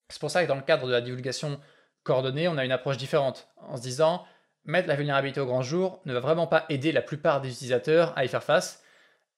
C'est 0.09 0.21
pour 0.21 0.31
ça 0.31 0.43
que 0.43 0.49
dans 0.49 0.55
le 0.55 0.63
cadre 0.63 0.87
de 0.87 0.93
la 0.93 1.01
divulgation 1.01 1.61
coordonnée, 2.03 2.49
on 2.49 2.59
a 2.59 2.65
une 2.65 2.73
approche 2.73 2.99
différente 2.99 3.49
en 3.57 3.77
se 3.77 3.83
disant 3.83 4.25
mettre 4.65 4.89
la 4.89 4.97
vulnérabilité 4.97 5.41
au 5.41 5.47
grand 5.47 5.63
jour 5.63 6.01
ne 6.05 6.13
va 6.13 6.21
vraiment 6.21 6.47
pas 6.47 6.65
aider 6.69 6.93
la 6.93 7.03
plupart 7.03 7.41
des 7.41 7.51
utilisateurs 7.51 8.13
à 8.17 8.25
y 8.25 8.29
faire 8.29 8.43
face. 8.43 8.83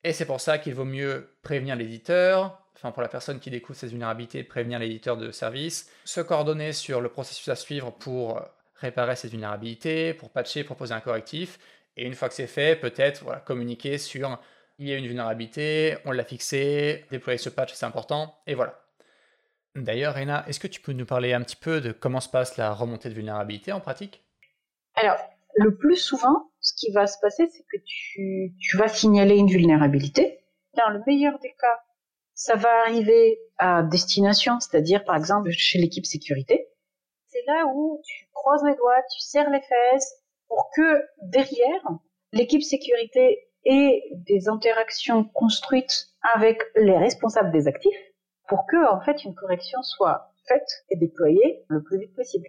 Et 0.05 0.13
c'est 0.13 0.27
pour 0.27 0.41
ça 0.41 0.59
qu'il 0.59 0.75
vaut 0.75 0.85
mieux 0.85 1.37
prévenir 1.43 1.75
l'éditeur, 1.75 2.63
enfin 2.77 2.93
pour 2.93 3.03
la 3.03 3.09
personne 3.09 3.41
qui 3.41 3.51
découvre 3.51 3.79
cette 3.79 3.91
vulnérabilité, 3.91 4.45
prévenir 4.45 4.79
l'éditeur 4.79 5.17
de 5.17 5.31
service, 5.31 5.91
se 6.05 6.21
coordonner 6.21 6.73
sur 6.73 7.01
le 7.01 7.09
processus 7.09 7.49
à 7.49 7.57
suivre 7.57 7.91
pour 7.91 8.41
réparer 8.75 9.17
cette 9.17 9.31
vulnérabilité, 9.31 10.15
pour 10.15 10.31
patcher, 10.31 10.63
proposer 10.63 10.95
un 10.95 11.01
correctif, 11.01 11.59
et 11.97 12.07
une 12.07 12.15
fois 12.15 12.29
que 12.29 12.35
c'est 12.35 12.47
fait, 12.47 12.77
peut-être 12.77 13.43
communiquer 13.45 13.99
sur 13.99 14.39
il 14.79 14.89
y 14.89 14.93
a 14.93 14.97
une 14.97 15.07
vulnérabilité, 15.07 15.97
on 16.05 16.13
l'a 16.13 16.25
fixée, 16.25 17.07
déployer 17.11 17.39
ce 17.39 17.49
patch, 17.49 17.73
c'est 17.73 17.87
important, 17.87 18.39
et 18.47 18.55
voilà. 18.55 18.86
D'ailleurs, 19.77 20.15
Rena, 20.15 20.45
est-ce 20.49 20.59
que 20.59 20.67
tu 20.67 20.81
peux 20.81 20.93
nous 20.93 21.05
parler 21.05 21.35
un 21.35 21.43
petit 21.43 21.57
peu 21.57 21.81
de 21.81 21.93
comment 21.93 22.21
se 22.21 22.29
passe 22.29 22.57
la 22.57 22.73
remontée 22.73 23.11
de 23.11 23.15
vulnérabilité 23.15 23.73
en 23.73 23.81
pratique? 23.81 24.25
Alors, 24.95 25.19
le 25.57 25.77
plus 25.77 25.97
souvent, 25.97 26.51
ce 26.61 26.73
qui 26.75 26.91
va 26.93 27.07
se 27.07 27.19
passer, 27.21 27.47
c'est 27.51 27.65
que 27.65 27.83
tu, 27.85 28.55
tu 28.59 28.77
vas 28.79 28.89
signaler 28.89 29.37
une 29.37 29.49
vulnérabilité. 29.49 30.41
Dans 30.77 30.89
le 30.89 31.03
meilleur 31.07 31.39
des 31.41 31.55
cas, 31.61 31.81
ça 32.35 32.57
va 32.57 32.71
arriver 32.87 33.39
à 33.59 33.83
destination, 33.83 34.61
c'est-à-dire 34.61 35.05
par 35.05 35.17
exemple 35.17 35.51
chez 35.51 35.79
l'équipe 35.79 36.07
sécurité. 36.07 36.69
C'est 37.29 37.45
là 37.47 37.67
où 37.67 38.01
tu 38.07 38.27
croises 38.33 38.65
les 38.65 38.75
doigts, 38.77 39.03
tu 39.13 39.21
serres 39.21 39.51
les 39.51 39.61
fesses 39.61 40.15
pour 40.49 40.71
que 40.75 41.03
derrière, 41.23 41.83
l'équipe 42.33 42.63
sécurité 42.63 43.49
ait 43.65 44.03
des 44.13 44.49
interactions 44.49 45.25
construites 45.25 46.09
avec 46.35 46.63
les 46.77 46.97
responsables 46.97 47.53
des 47.53 47.69
actifs 47.69 47.97
pour 48.49 48.67
que 48.67 48.91
en 48.91 49.01
fait 49.01 49.25
une 49.25 49.35
correction 49.35 49.83
soit 49.83 50.33
faite 50.49 50.85
et 50.91 50.97
déployée 50.97 51.65
le 51.69 51.83
plus 51.83 51.99
vite 51.99 52.15
possible. 52.15 52.49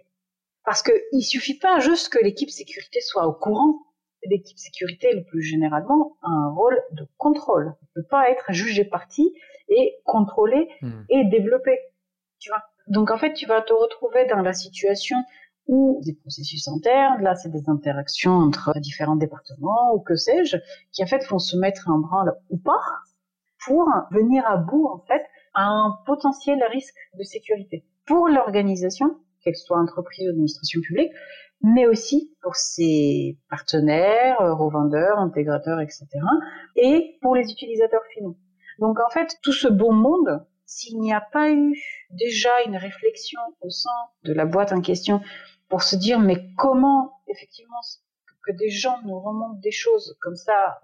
Parce 0.64 0.82
qu'il 0.82 1.00
il 1.12 1.22
suffit 1.22 1.58
pas 1.58 1.80
juste 1.80 2.10
que 2.10 2.22
l'équipe 2.22 2.50
sécurité 2.50 3.00
soit 3.00 3.26
au 3.26 3.32
courant. 3.32 3.74
L'équipe 4.24 4.58
sécurité, 4.58 5.12
le 5.14 5.24
plus 5.24 5.42
généralement, 5.42 6.16
a 6.22 6.28
un 6.28 6.50
rôle 6.50 6.78
de 6.92 7.06
contrôle. 7.18 7.74
Il 7.80 7.86
ne 7.96 8.02
peut 8.02 8.08
pas 8.08 8.30
être 8.30 8.52
jugé 8.52 8.84
parti 8.84 9.32
et 9.68 9.94
contrôler 10.04 10.68
hmm. 10.82 11.04
et 11.08 11.24
développer. 11.26 11.78
Tu 12.40 12.50
vois? 12.50 12.62
Donc 12.88 13.10
en 13.10 13.18
fait, 13.18 13.32
tu 13.34 13.46
vas 13.46 13.62
te 13.62 13.72
retrouver 13.72 14.26
dans 14.26 14.42
la 14.42 14.52
situation 14.52 15.16
où 15.68 16.00
des 16.04 16.14
processus 16.14 16.66
internes, 16.68 17.22
là 17.22 17.34
c'est 17.34 17.50
des 17.50 17.68
interactions 17.68 18.32
entre 18.32 18.72
différents 18.80 19.16
départements 19.16 19.94
ou 19.94 20.00
que 20.00 20.16
sais-je, 20.16 20.56
qui 20.92 21.04
en 21.04 21.06
fait 21.06 21.24
vont 21.28 21.38
se 21.38 21.56
mettre 21.56 21.88
en 21.88 21.98
branle 21.98 22.34
ou 22.48 22.58
pas 22.58 22.80
pour 23.66 23.86
venir 24.10 24.46
à 24.46 24.56
bout 24.56 24.86
en 24.86 25.04
fait 25.06 25.22
un 25.54 25.98
potentiel 26.06 26.62
risque 26.70 26.94
de 27.18 27.22
sécurité 27.22 27.84
pour 28.06 28.28
l'organisation, 28.28 29.18
qu'elle 29.42 29.56
soit 29.56 29.78
entreprise 29.78 30.26
ou 30.26 30.30
administration 30.30 30.80
publique, 30.80 31.12
mais 31.62 31.86
aussi 31.86 32.32
pour 32.42 32.54
ses 32.56 33.38
partenaires, 33.50 34.38
revendeurs, 34.38 35.18
intégrateurs, 35.18 35.80
etc., 35.80 36.06
et 36.76 37.18
pour 37.20 37.34
les 37.34 37.50
utilisateurs 37.50 38.04
finaux. 38.14 38.36
Donc 38.78 38.98
en 39.00 39.10
fait, 39.10 39.36
tout 39.42 39.52
ce 39.52 39.68
beau 39.68 39.90
monde, 39.90 40.46
s'il 40.64 41.00
n'y 41.00 41.12
a 41.12 41.20
pas 41.20 41.50
eu 41.50 41.74
déjà 42.10 42.50
une 42.66 42.76
réflexion 42.76 43.40
au 43.60 43.70
sein 43.70 43.90
de 44.24 44.32
la 44.32 44.44
boîte 44.44 44.72
en 44.72 44.80
question 44.80 45.20
pour 45.68 45.82
se 45.82 45.96
dire 45.96 46.20
mais 46.20 46.36
comment 46.56 47.12
effectivement 47.26 47.80
que 48.46 48.52
des 48.52 48.70
gens 48.70 48.98
nous 49.04 49.18
remontent 49.18 49.60
des 49.60 49.72
choses 49.72 50.16
comme 50.20 50.36
ça, 50.36 50.80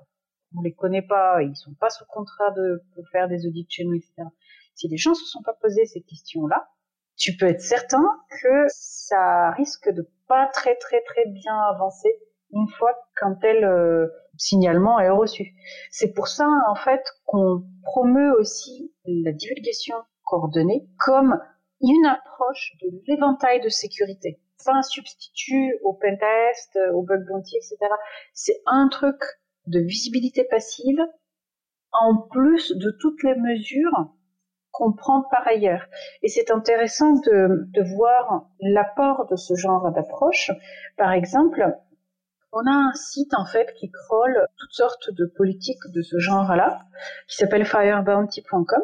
on 0.56 0.62
les 0.62 0.72
connaît 0.72 1.02
pas, 1.02 1.42
ils 1.42 1.56
sont 1.56 1.74
pas 1.74 1.90
sous 1.90 2.04
contrat 2.06 2.50
de 2.52 2.82
pour 2.94 3.08
faire 3.08 3.28
des 3.28 3.46
audits 3.46 3.66
chez 3.68 3.84
nous, 3.84 3.94
etc. 3.94 4.28
Si 4.74 4.88
les 4.88 4.96
gens 4.96 5.14
se 5.14 5.24
sont 5.24 5.42
pas 5.42 5.54
posés 5.54 5.86
ces 5.86 6.02
questions-là, 6.02 6.68
tu 7.16 7.36
peux 7.36 7.46
être 7.46 7.60
certain 7.60 8.04
que 8.42 8.64
ça 8.68 9.50
risque 9.52 9.88
de 9.90 10.08
pas 10.26 10.46
très 10.48 10.76
très 10.76 11.00
très 11.02 11.26
bien 11.26 11.56
avancer 11.56 12.10
une 12.52 12.68
fois 12.68 12.94
qu'un 13.18 13.34
tel 13.34 13.64
euh, 13.64 14.08
signalement 14.36 14.98
est 14.98 15.10
reçu. 15.10 15.54
C'est 15.90 16.12
pour 16.12 16.28
ça 16.28 16.48
en 16.68 16.74
fait 16.74 17.02
qu'on 17.24 17.64
promeut 17.82 18.32
aussi 18.38 18.92
la 19.04 19.32
divulgation 19.32 19.96
coordonnée 20.24 20.88
comme 20.98 21.38
une 21.80 22.06
approche 22.06 22.72
de 22.82 22.88
l'éventail 23.06 23.60
de 23.60 23.68
sécurité. 23.68 24.40
Pas 24.64 24.72
un 24.72 24.82
substitut 24.82 25.78
au 25.82 25.92
pentest, 25.92 26.78
au 26.94 27.02
bug 27.02 27.26
bounty, 27.26 27.56
etc. 27.56 27.76
C'est 28.32 28.62
un 28.66 28.88
truc 28.88 29.20
de 29.66 29.80
visibilité 29.80 30.44
passive 30.44 31.00
en 31.92 32.16
plus 32.16 32.72
de 32.76 32.90
toutes 33.00 33.22
les 33.22 33.34
mesures 33.36 34.12
qu'on 34.72 34.92
prend 34.92 35.22
par 35.22 35.46
ailleurs. 35.46 35.86
Et 36.22 36.28
c'est 36.28 36.50
intéressant 36.50 37.12
de, 37.12 37.68
de 37.72 37.82
voir 37.94 38.46
l'apport 38.60 39.26
de 39.30 39.36
ce 39.36 39.54
genre 39.54 39.90
d'approche. 39.92 40.50
Par 40.96 41.12
exemple, 41.12 41.64
on 42.52 42.66
a 42.66 42.70
un 42.70 42.94
site 42.94 43.34
en 43.34 43.46
fait 43.46 43.72
qui 43.74 43.90
crawl 43.90 44.48
toutes 44.56 44.72
sortes 44.72 45.10
de 45.10 45.26
politiques 45.26 45.86
de 45.92 46.02
ce 46.02 46.18
genre-là, 46.18 46.82
qui 47.28 47.36
s'appelle 47.36 47.64
firebounty.com. 47.64 48.82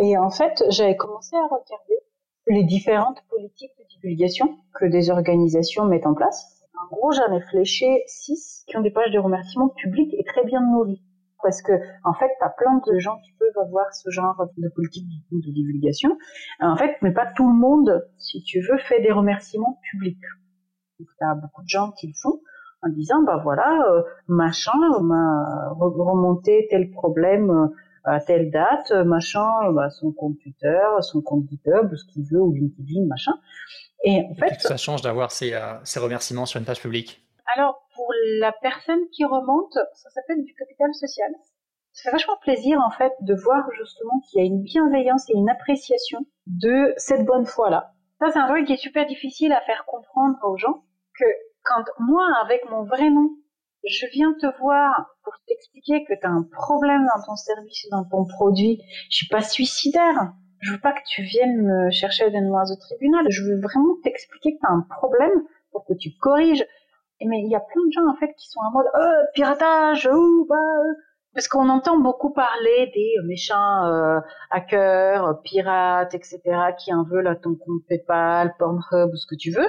Et 0.00 0.16
en 0.16 0.30
fait, 0.30 0.64
j'avais 0.68 0.96
commencé 0.96 1.36
à 1.36 1.42
regarder 1.42 1.98
les 2.46 2.64
différentes 2.64 3.22
politiques 3.28 3.72
de 3.78 3.84
divulgation 3.88 4.58
que 4.74 4.86
des 4.86 5.10
organisations 5.10 5.84
mettent 5.84 6.06
en 6.06 6.14
place. 6.14 6.59
En 6.82 6.86
gros, 6.94 7.12
j'en 7.12 7.32
ai 7.32 7.40
fléché 7.42 8.02
six 8.06 8.64
qui 8.66 8.76
ont 8.76 8.80
des 8.80 8.90
pages 8.90 9.12
de 9.12 9.18
remerciements 9.18 9.68
publics 9.68 10.14
et 10.14 10.24
très 10.24 10.44
bien 10.44 10.60
nourries. 10.60 11.02
Parce 11.42 11.62
que, 11.62 11.72
en 12.04 12.12
fait, 12.12 12.30
t'as 12.38 12.50
plein 12.50 12.80
de 12.86 12.98
gens 12.98 13.18
qui 13.18 13.32
peuvent 13.38 13.64
avoir 13.64 13.92
ce 13.94 14.10
genre 14.10 14.46
de 14.58 14.68
politique 14.68 15.06
de 15.30 15.52
divulgation. 15.52 16.18
En 16.60 16.76
fait, 16.76 16.96
mais 17.02 17.12
pas 17.12 17.26
tout 17.34 17.48
le 17.48 17.54
monde, 17.54 18.06
si 18.18 18.42
tu 18.42 18.60
veux, 18.60 18.78
fait 18.78 19.00
des 19.00 19.12
remerciements 19.12 19.80
publics. 19.90 20.20
Donc, 20.98 21.08
t'as 21.18 21.34
beaucoup 21.34 21.62
de 21.62 21.68
gens 21.68 21.92
qui 21.92 22.08
le 22.08 22.14
font 22.20 22.40
en 22.82 22.88
disant 22.88 23.22
bah 23.22 23.40
voilà 23.42 23.84
euh, 23.90 24.02
machin 24.28 24.78
m'a 25.02 25.72
remonté 25.78 26.66
tel 26.70 26.90
problème 26.90 27.50
euh, 27.50 27.66
à 28.04 28.20
telle 28.20 28.50
date 28.50 28.90
machin 29.04 29.72
bah, 29.72 29.90
son 29.90 30.12
compte 30.12 30.38
Twitter 30.42 30.80
son 31.00 31.20
compte 31.22 31.48
GitHub 31.48 31.94
ce 31.94 32.04
qu'il 32.12 32.24
veut 32.24 32.40
ou 32.40 32.52
LinkedIn 32.52 33.06
machin. 33.06 33.32
Et 34.04 34.22
en 34.30 34.34
fait 34.34 34.60
ça 34.60 34.76
change 34.76 35.02
d'avoir 35.02 35.30
ces, 35.30 35.52
euh, 35.52 35.74
ces 35.84 36.00
remerciements 36.00 36.46
sur 36.46 36.58
une 36.58 36.66
page 36.66 36.80
publique. 36.80 37.22
Alors 37.54 37.86
pour 37.94 38.12
la 38.38 38.52
personne 38.52 39.00
qui 39.12 39.24
remonte 39.24 39.74
ça 39.94 40.10
s'appelle 40.10 40.44
du 40.44 40.54
capital 40.54 40.92
social. 40.94 41.30
Ça 41.92 42.04
fait 42.04 42.12
vachement 42.12 42.36
plaisir 42.40 42.80
en 42.80 42.90
fait 42.90 43.12
de 43.20 43.34
voir 43.34 43.64
justement 43.76 44.20
qu'il 44.28 44.40
y 44.40 44.42
a 44.42 44.46
une 44.46 44.62
bienveillance 44.62 45.28
et 45.28 45.34
une 45.34 45.50
appréciation 45.50 46.20
de 46.46 46.94
cette 46.96 47.24
bonne 47.24 47.46
foi 47.46 47.70
là 47.70 47.92
ça 48.20 48.30
c'est 48.32 48.38
un 48.38 48.48
truc 48.48 48.66
qui 48.66 48.74
est 48.74 48.76
super 48.76 49.06
difficile 49.06 49.52
à 49.52 49.60
faire 49.62 49.84
comprendre 49.86 50.36
aux 50.44 50.56
gens 50.56 50.84
que 51.18 51.24
quand 51.62 51.84
moi, 51.98 52.26
avec 52.42 52.68
mon 52.70 52.84
vrai 52.84 53.10
nom, 53.10 53.30
je 53.88 54.06
viens 54.12 54.34
te 54.40 54.46
voir 54.60 55.16
pour 55.24 55.34
t'expliquer 55.46 56.04
que 56.04 56.14
tu 56.18 56.26
as 56.26 56.30
un 56.30 56.46
problème 56.52 57.06
dans 57.14 57.22
ton 57.22 57.36
service, 57.36 57.86
dans 57.90 58.04
ton 58.04 58.24
produit, 58.24 58.82
je 59.10 59.16
suis 59.16 59.28
pas 59.28 59.42
suicidaire. 59.42 60.32
Je 60.60 60.72
veux 60.72 60.80
pas 60.80 60.92
que 60.92 61.00
tu 61.08 61.22
viennes 61.22 61.62
me 61.62 61.90
chercher 61.90 62.30
des 62.30 62.40
noirs 62.40 62.70
au 62.70 62.76
tribunal. 62.76 63.24
Je 63.30 63.42
veux 63.42 63.60
vraiment 63.60 63.94
t'expliquer 64.04 64.54
que 64.54 64.60
tu 64.60 64.66
as 64.66 64.74
un 64.74 64.86
problème 64.90 65.32
pour 65.72 65.86
que 65.86 65.94
tu 65.94 66.10
corriges. 66.20 66.64
Mais 67.24 67.40
il 67.40 67.50
y 67.50 67.54
a 67.54 67.60
plein 67.60 67.82
de 67.86 67.92
gens, 67.92 68.08
en 68.08 68.16
fait, 68.16 68.32
qui 68.34 68.48
sont 68.48 68.60
en 68.60 68.70
mode, 68.72 68.86
euh, 68.94 69.22
piratage, 69.34 70.06
ou, 70.06 70.46
bah, 70.48 70.56
euh. 70.56 70.94
parce 71.34 71.48
qu'on 71.48 71.68
entend 71.68 71.98
beaucoup 71.98 72.30
parler 72.32 72.90
des 72.94 73.14
méchants 73.26 73.86
euh, 73.86 74.20
hackers, 74.50 75.40
pirates, 75.42 76.14
etc., 76.14 76.40
qui 76.78 76.94
en 76.94 77.04
veulent 77.04 77.28
à 77.28 77.36
ton 77.36 77.54
compte 77.56 77.82
PayPal, 77.88 78.54
Pornhub, 78.58 79.12
ou 79.12 79.16
ce 79.16 79.26
que 79.26 79.34
tu 79.34 79.50
veux. 79.50 79.68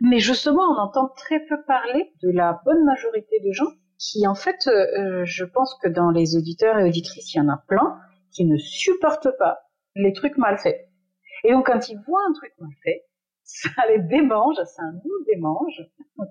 Mais 0.00 0.18
justement, 0.18 0.62
on 0.62 0.78
entend 0.78 1.08
très 1.08 1.40
peu 1.46 1.62
parler 1.66 2.12
de 2.22 2.30
la 2.30 2.60
bonne 2.64 2.84
majorité 2.84 3.40
de 3.44 3.52
gens 3.52 3.70
qui, 3.98 4.26
en 4.26 4.34
fait, 4.34 4.66
euh, 4.66 5.24
je 5.24 5.44
pense 5.44 5.76
que 5.82 5.88
dans 5.88 6.10
les 6.10 6.36
auditeurs 6.36 6.78
et 6.78 6.84
auditrices, 6.84 7.34
il 7.34 7.38
y 7.38 7.40
en 7.40 7.48
a 7.48 7.62
plein 7.68 7.98
qui 8.32 8.44
ne 8.44 8.56
supportent 8.56 9.36
pas 9.38 9.60
les 9.94 10.12
trucs 10.12 10.36
mal 10.36 10.58
faits. 10.58 10.88
Et 11.44 11.52
donc, 11.52 11.66
quand 11.66 11.88
ils 11.88 11.98
voient 12.06 12.24
un 12.28 12.32
truc 12.32 12.52
mal 12.58 12.70
fait, 12.82 13.04
ça 13.44 13.70
les 13.88 14.00
démange, 14.00 14.56
ça 14.56 14.82
nous 15.04 15.24
démange. 15.32 15.82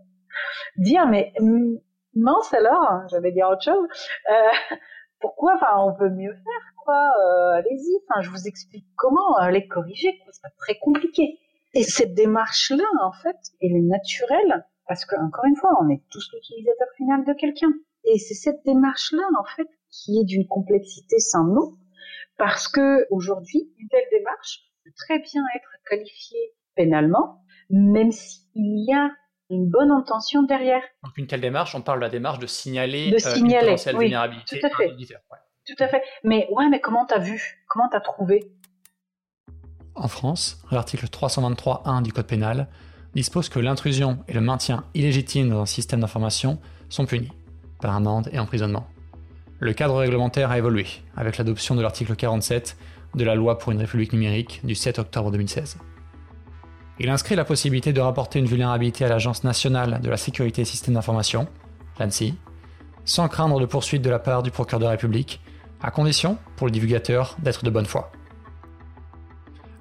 Dire, 0.77 1.07
mais 1.07 1.33
mince 2.15 2.53
alors, 2.53 3.07
j'avais 3.09 3.31
dire 3.31 3.47
autre 3.49 3.61
chose, 3.61 3.87
euh, 4.31 4.75
pourquoi, 5.19 5.53
enfin, 5.55 5.77
on 5.77 5.93
peut 5.93 6.09
mieux 6.09 6.33
faire, 6.33 6.73
quoi, 6.83 7.11
euh, 7.21 7.53
allez-y, 7.53 7.99
je 8.21 8.29
vous 8.31 8.47
explique 8.47 8.87
comment 8.97 9.47
les 9.51 9.67
corriger, 9.67 10.19
c'est 10.31 10.41
pas 10.41 10.49
très 10.57 10.79
compliqué. 10.79 11.39
Et 11.73 11.83
cette 11.83 12.13
démarche-là, 12.13 12.83
en 13.01 13.11
fait, 13.11 13.37
elle 13.61 13.75
est 13.75 13.81
naturelle 13.81 14.65
parce 14.87 15.05
que, 15.05 15.15
encore 15.15 15.45
une 15.45 15.55
fois, 15.55 15.71
on 15.81 15.89
est 15.89 16.03
tous 16.09 16.29
l'utilisateur 16.33 16.87
final 16.97 17.25
de 17.25 17.33
quelqu'un. 17.33 17.71
Et 18.03 18.19
c'est 18.19 18.33
cette 18.33 18.63
démarche-là, 18.65 19.23
en 19.39 19.45
fait, 19.55 19.67
qui 19.89 20.19
est 20.19 20.25
d'une 20.25 20.47
complexité 20.47 21.19
sans 21.19 21.45
nom, 21.45 21.77
parce 22.37 22.67
que 22.67 23.07
aujourd'hui, 23.09 23.71
une 23.77 23.87
telle 23.87 24.07
démarche 24.11 24.59
peut 24.83 24.91
très 24.97 25.19
bien 25.19 25.41
être 25.55 25.69
qualifiée 25.89 26.53
pénalement, 26.75 27.41
même 27.69 28.11
s'il 28.11 28.85
y 28.85 28.93
a 28.93 29.11
une 29.49 29.69
bonne 29.69 29.91
intention 29.91 30.43
derrière. 30.43 30.81
Donc 31.03 31.17
une 31.17 31.27
telle 31.27 31.41
démarche, 31.41 31.75
on 31.75 31.81
parle 31.81 31.99
de 31.99 32.05
la 32.05 32.09
démarche 32.09 32.39
de 32.39 32.47
signaler, 32.47 33.11
de 33.11 33.15
euh, 33.15 33.19
signaler 33.19 33.75
une 33.85 33.97
oui, 33.97 34.05
vulnérabilité 34.05 34.59
tout 34.59 34.65
à 34.65 34.69
fait. 34.69 34.95
Tout 35.65 35.83
à 35.83 35.87
fait. 35.87 36.03
Mais 36.23 36.47
ouais, 36.51 36.67
mais 36.69 36.81
comment 36.81 37.05
t'as 37.05 37.19
vu? 37.19 37.63
Comment 37.69 37.87
t'as 37.87 38.01
trouvé? 38.01 38.51
En 39.95 40.07
France, 40.07 40.59
l'article 40.71 41.05
323.1 41.07 42.01
du 42.01 42.11
Code 42.11 42.25
pénal 42.25 42.67
dispose 43.13 43.49
que 43.49 43.59
l'intrusion 43.59 44.19
et 44.27 44.33
le 44.33 44.41
maintien 44.41 44.85
illégitime 44.93 45.49
dans 45.49 45.61
un 45.61 45.65
système 45.65 46.01
d'information 46.01 46.59
sont 46.89 47.05
punis 47.05 47.31
par 47.79 47.95
amende 47.95 48.29
et 48.31 48.39
emprisonnement. 48.39 48.87
Le 49.59 49.73
cadre 49.73 49.95
réglementaire 49.95 50.51
a 50.51 50.57
évolué 50.57 50.87
avec 51.15 51.37
l'adoption 51.37 51.75
de 51.75 51.81
l'article 51.81 52.15
47 52.15 52.75
de 53.15 53.23
la 53.23 53.35
loi 53.35 53.59
pour 53.59 53.71
une 53.71 53.77
république 53.77 54.13
numérique 54.13 54.61
du 54.63 54.73
7 54.73 54.99
octobre 54.99 55.31
2016. 55.31 55.77
Il 56.99 57.09
inscrit 57.09 57.35
la 57.35 57.45
possibilité 57.45 57.93
de 57.93 58.01
rapporter 58.01 58.39
une 58.39 58.45
vulnérabilité 58.45 59.05
à 59.05 59.09
l'Agence 59.09 59.43
nationale 59.43 59.99
de 60.01 60.09
la 60.09 60.17
sécurité 60.17 60.61
des 60.61 60.65
systèmes 60.65 60.95
d'information, 60.95 61.47
l'ANSI, 61.99 62.35
sans 63.05 63.27
craindre 63.27 63.59
de 63.59 63.65
poursuite 63.65 64.01
de 64.01 64.09
la 64.09 64.19
part 64.19 64.43
du 64.43 64.51
procureur 64.51 64.79
de 64.79 64.85
la 64.85 64.91
République, 64.91 65.41
à 65.81 65.91
condition, 65.91 66.37
pour 66.55 66.67
le 66.67 66.71
divulgateur, 66.71 67.35
d'être 67.39 67.63
de 67.63 67.69
bonne 67.69 67.85
foi. 67.85 68.11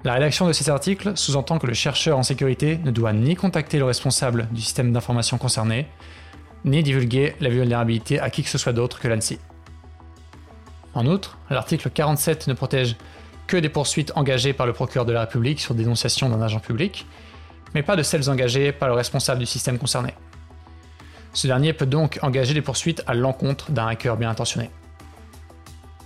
La 0.03 0.15
rédaction 0.15 0.47
de 0.47 0.51
cet 0.51 0.67
article 0.67 1.13
sous-entend 1.15 1.59
que 1.59 1.67
le 1.67 1.73
chercheur 1.73 2.17
en 2.17 2.23
sécurité 2.23 2.77
ne 2.83 2.91
doit 2.91 3.13
ni 3.13 3.35
contacter 3.35 3.77
le 3.77 3.85
responsable 3.85 4.49
du 4.51 4.59
système 4.59 4.91
d'information 4.91 5.37
concerné, 5.37 5.87
ni 6.65 6.83
divulguer 6.83 7.35
la 7.39 7.49
vulnérabilité 7.49 8.19
à 8.19 8.29
qui 8.29 8.43
que 8.43 8.49
ce 8.49 8.57
soit 8.57 8.73
d'autre 8.73 8.99
que 8.99 9.07
l'ANSI. 9.07 9.39
En 10.93 11.05
outre, 11.05 11.37
l'article 11.49 11.89
47 11.89 12.47
ne 12.47 12.53
protège 12.53 12.97
que 13.47 13.55
des 13.55 13.69
poursuites 13.69 14.11
engagées 14.15 14.51
par 14.51 14.65
le 14.65 14.73
procureur 14.73 15.05
de 15.05 15.13
la 15.13 15.21
République 15.21 15.61
sur 15.61 15.73
dénonciation 15.73 16.27
d'un 16.27 16.41
agent 16.41 16.59
public, 16.59 17.05
mais 17.73 17.81
pas 17.81 17.95
de 17.95 18.03
celles 18.03 18.29
engagées 18.29 18.73
par 18.73 18.89
le 18.89 18.95
responsable 18.95 19.39
du 19.39 19.45
système 19.45 19.77
concerné. 19.77 20.13
Ce 21.31 21.47
dernier 21.47 21.71
peut 21.71 21.85
donc 21.85 22.19
engager 22.21 22.53
des 22.53 22.61
poursuites 22.61 23.03
à 23.07 23.13
l'encontre 23.13 23.71
d'un 23.71 23.87
hacker 23.87 24.17
bien 24.17 24.29
intentionné. 24.29 24.69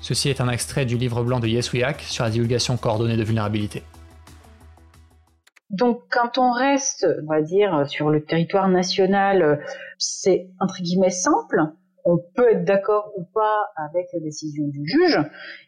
Ceci 0.01 0.29
est 0.29 0.41
un 0.41 0.49
extrait 0.49 0.85
du 0.85 0.97
livre 0.97 1.23
blanc 1.23 1.39
de 1.39 1.47
Yes 1.47 1.73
We 1.73 1.83
Hack 1.83 2.01
sur 2.01 2.23
la 2.23 2.29
divulgation 2.29 2.77
coordonnée 2.77 3.17
de 3.17 3.23
vulnérabilité. 3.23 3.83
Donc, 5.69 6.03
quand 6.09 6.37
on 6.37 6.51
reste, 6.51 7.05
on 7.23 7.27
va 7.27 7.41
dire, 7.41 7.87
sur 7.87 8.09
le 8.09 8.23
territoire 8.23 8.69
national, 8.69 9.59
c'est 9.97 10.49
entre 10.59 10.81
guillemets 10.81 11.09
simple. 11.09 11.61
On 12.05 12.17
peut 12.35 12.51
être 12.51 12.63
d'accord 12.63 13.11
ou 13.17 13.25
pas 13.33 13.65
avec 13.75 14.07
la 14.13 14.21
décision 14.21 14.65
du 14.67 14.81
juge. 14.85 15.19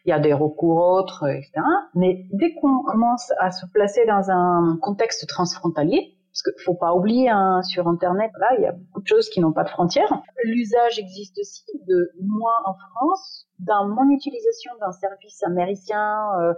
Il 0.06 0.08
y 0.08 0.12
a 0.12 0.18
des 0.18 0.32
recours 0.32 0.78
autres, 0.78 1.28
etc. 1.28 1.52
Mais 1.94 2.24
dès 2.32 2.54
qu'on 2.54 2.82
commence 2.82 3.30
à 3.38 3.50
se 3.50 3.66
placer 3.66 4.06
dans 4.06 4.30
un 4.30 4.78
contexte 4.80 5.26
transfrontalier, 5.28 6.16
parce 6.42 6.56
qu'il 6.56 6.64
faut 6.64 6.74
pas 6.74 6.94
oublier, 6.94 7.28
hein, 7.28 7.62
sur 7.62 7.88
Internet, 7.88 8.30
là, 8.38 8.50
il 8.56 8.62
y 8.62 8.66
a 8.66 8.72
beaucoup 8.72 9.02
de 9.02 9.06
choses 9.06 9.28
qui 9.28 9.40
n'ont 9.40 9.52
pas 9.52 9.64
de 9.64 9.68
frontières. 9.68 10.22
L'usage 10.44 10.98
existe 10.98 11.38
aussi 11.38 11.64
de 11.86 12.12
moi 12.22 12.52
en 12.64 12.74
France, 12.74 13.46
dans 13.58 13.86
mon 13.86 14.10
utilisation 14.10 14.72
d'un 14.80 14.92
service 14.92 15.42
américain, 15.42 16.28
euh, 16.40 16.54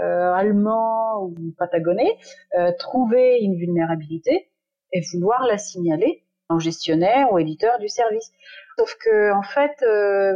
euh, 0.00 0.34
allemand 0.34 1.22
ou 1.22 1.34
patagonais, 1.56 2.18
euh, 2.58 2.72
trouver 2.78 3.38
une 3.40 3.56
vulnérabilité 3.56 4.50
et 4.92 5.00
vouloir 5.12 5.46
la 5.46 5.56
signaler 5.56 6.24
en 6.48 6.58
gestionnaire 6.58 7.32
ou 7.32 7.38
éditeur 7.38 7.78
du 7.78 7.88
service. 7.88 8.32
Sauf 8.78 8.96
que 8.96 9.32
en 9.32 9.42
fait, 9.42 9.82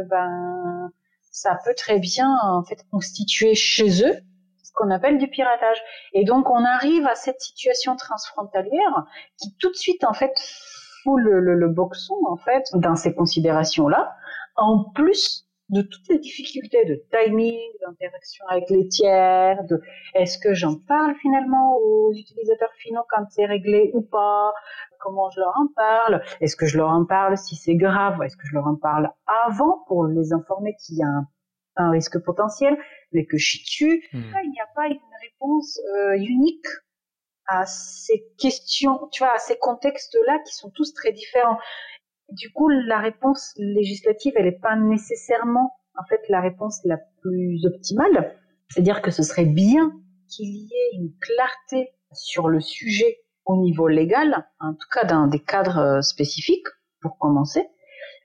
ben, 0.09 0.91
ça 1.31 1.59
peut 1.63 1.75
très 1.75 1.99
bien 1.99 2.35
en 2.41 2.63
fait 2.63 2.83
constituer 2.89 3.53
chez 3.53 4.03
eux 4.03 4.17
qu'on 4.77 4.91
appelle 4.91 5.17
du 5.17 5.27
piratage. 5.27 5.81
Et 6.13 6.23
donc 6.23 6.49
on 6.49 6.63
arrive 6.63 7.05
à 7.07 7.15
cette 7.15 7.41
situation 7.41 7.95
transfrontalière 7.95 9.05
qui 9.37 9.55
tout 9.57 9.69
de 9.69 9.75
suite 9.75 10.03
en 10.03 10.13
fait 10.13 10.33
fout 11.03 11.19
le, 11.19 11.67
boxon 11.67 12.15
en 12.29 12.37
fait 12.37 12.63
dans 12.75 12.95
ces 12.95 13.13
considérations-là, 13.13 14.15
en 14.55 14.85
plus 14.95 15.43
de 15.69 15.81
toutes 15.81 16.07
les 16.07 16.19
difficultés 16.19 16.85
de 16.85 17.03
timing, 17.11 17.59
d'interaction 17.81 18.45
avec 18.47 18.69
les 18.69 18.87
tiers, 18.87 19.63
de 19.65 19.81
est-ce 20.13 20.37
que 20.37 20.53
j'en 20.53 20.75
parle 20.75 21.13
finalement 21.15 21.75
aux 21.77 22.13
utilisateurs 22.13 22.71
finaux 22.77 23.03
quand 23.09 23.25
c'est 23.29 23.45
réglé 23.45 23.91
ou 23.93 24.01
pas, 24.01 24.53
comment 25.01 25.29
je 25.29 25.41
leur 25.41 25.53
en 25.57 25.67
parle, 25.75 26.23
est-ce 26.39 26.55
que 26.55 26.67
je 26.67 26.77
leur 26.77 26.89
en 26.89 27.03
parle 27.03 27.37
si 27.37 27.55
c'est 27.55 27.75
grave, 27.75 28.21
est-ce 28.23 28.37
que 28.37 28.47
je 28.47 28.53
leur 28.53 28.65
en 28.65 28.75
parle 28.75 29.11
avant 29.27 29.83
pour 29.87 30.05
les 30.05 30.31
informer 30.31 30.73
qu'il 30.75 30.99
y 30.99 31.03
a 31.03 31.23
un 31.77 31.91
risque 31.91 32.17
potentiel, 32.23 32.77
mais 33.11 33.25
que 33.25 33.37
je 33.37 33.57
tue. 33.65 34.07
Hmm. 34.13 34.31
il 34.43 34.51
n'y 34.51 34.59
a 34.59 34.69
pas 34.75 34.87
une 34.87 34.99
réponse 35.21 35.79
euh, 35.95 36.17
unique 36.17 36.65
à 37.47 37.65
ces 37.65 38.25
questions, 38.37 39.07
tu 39.11 39.23
vois, 39.23 39.33
à 39.33 39.39
ces 39.39 39.57
contextes-là 39.57 40.39
qui 40.45 40.53
sont 40.53 40.69
tous 40.69 40.93
très 40.93 41.11
différents. 41.11 41.57
Du 42.29 42.51
coup, 42.51 42.67
la 42.67 42.99
réponse 42.99 43.53
législative, 43.57 44.33
elle 44.35 44.45
n'est 44.45 44.59
pas 44.59 44.75
nécessairement, 44.75 45.71
en 45.97 46.03
fait, 46.09 46.21
la 46.27 46.41
réponse 46.41 46.81
la 46.83 46.97
plus 47.21 47.65
optimale. 47.65 48.35
C'est-à-dire 48.69 49.01
que 49.01 49.11
ce 49.11 49.23
serait 49.23 49.45
bien 49.45 49.93
qu'il 50.29 50.49
y 50.49 50.69
ait 50.73 50.97
une 50.97 51.13
clarté 51.21 51.93
sur 52.11 52.49
le 52.49 52.59
sujet 52.59 53.19
au 53.45 53.55
niveau 53.55 53.87
légal, 53.87 54.45
en 54.59 54.73
tout 54.73 54.87
cas 54.91 55.05
dans 55.05 55.27
des 55.27 55.39
cadres 55.39 55.77
euh, 55.77 56.01
spécifiques, 56.01 56.67
pour 57.01 57.17
commencer. 57.17 57.65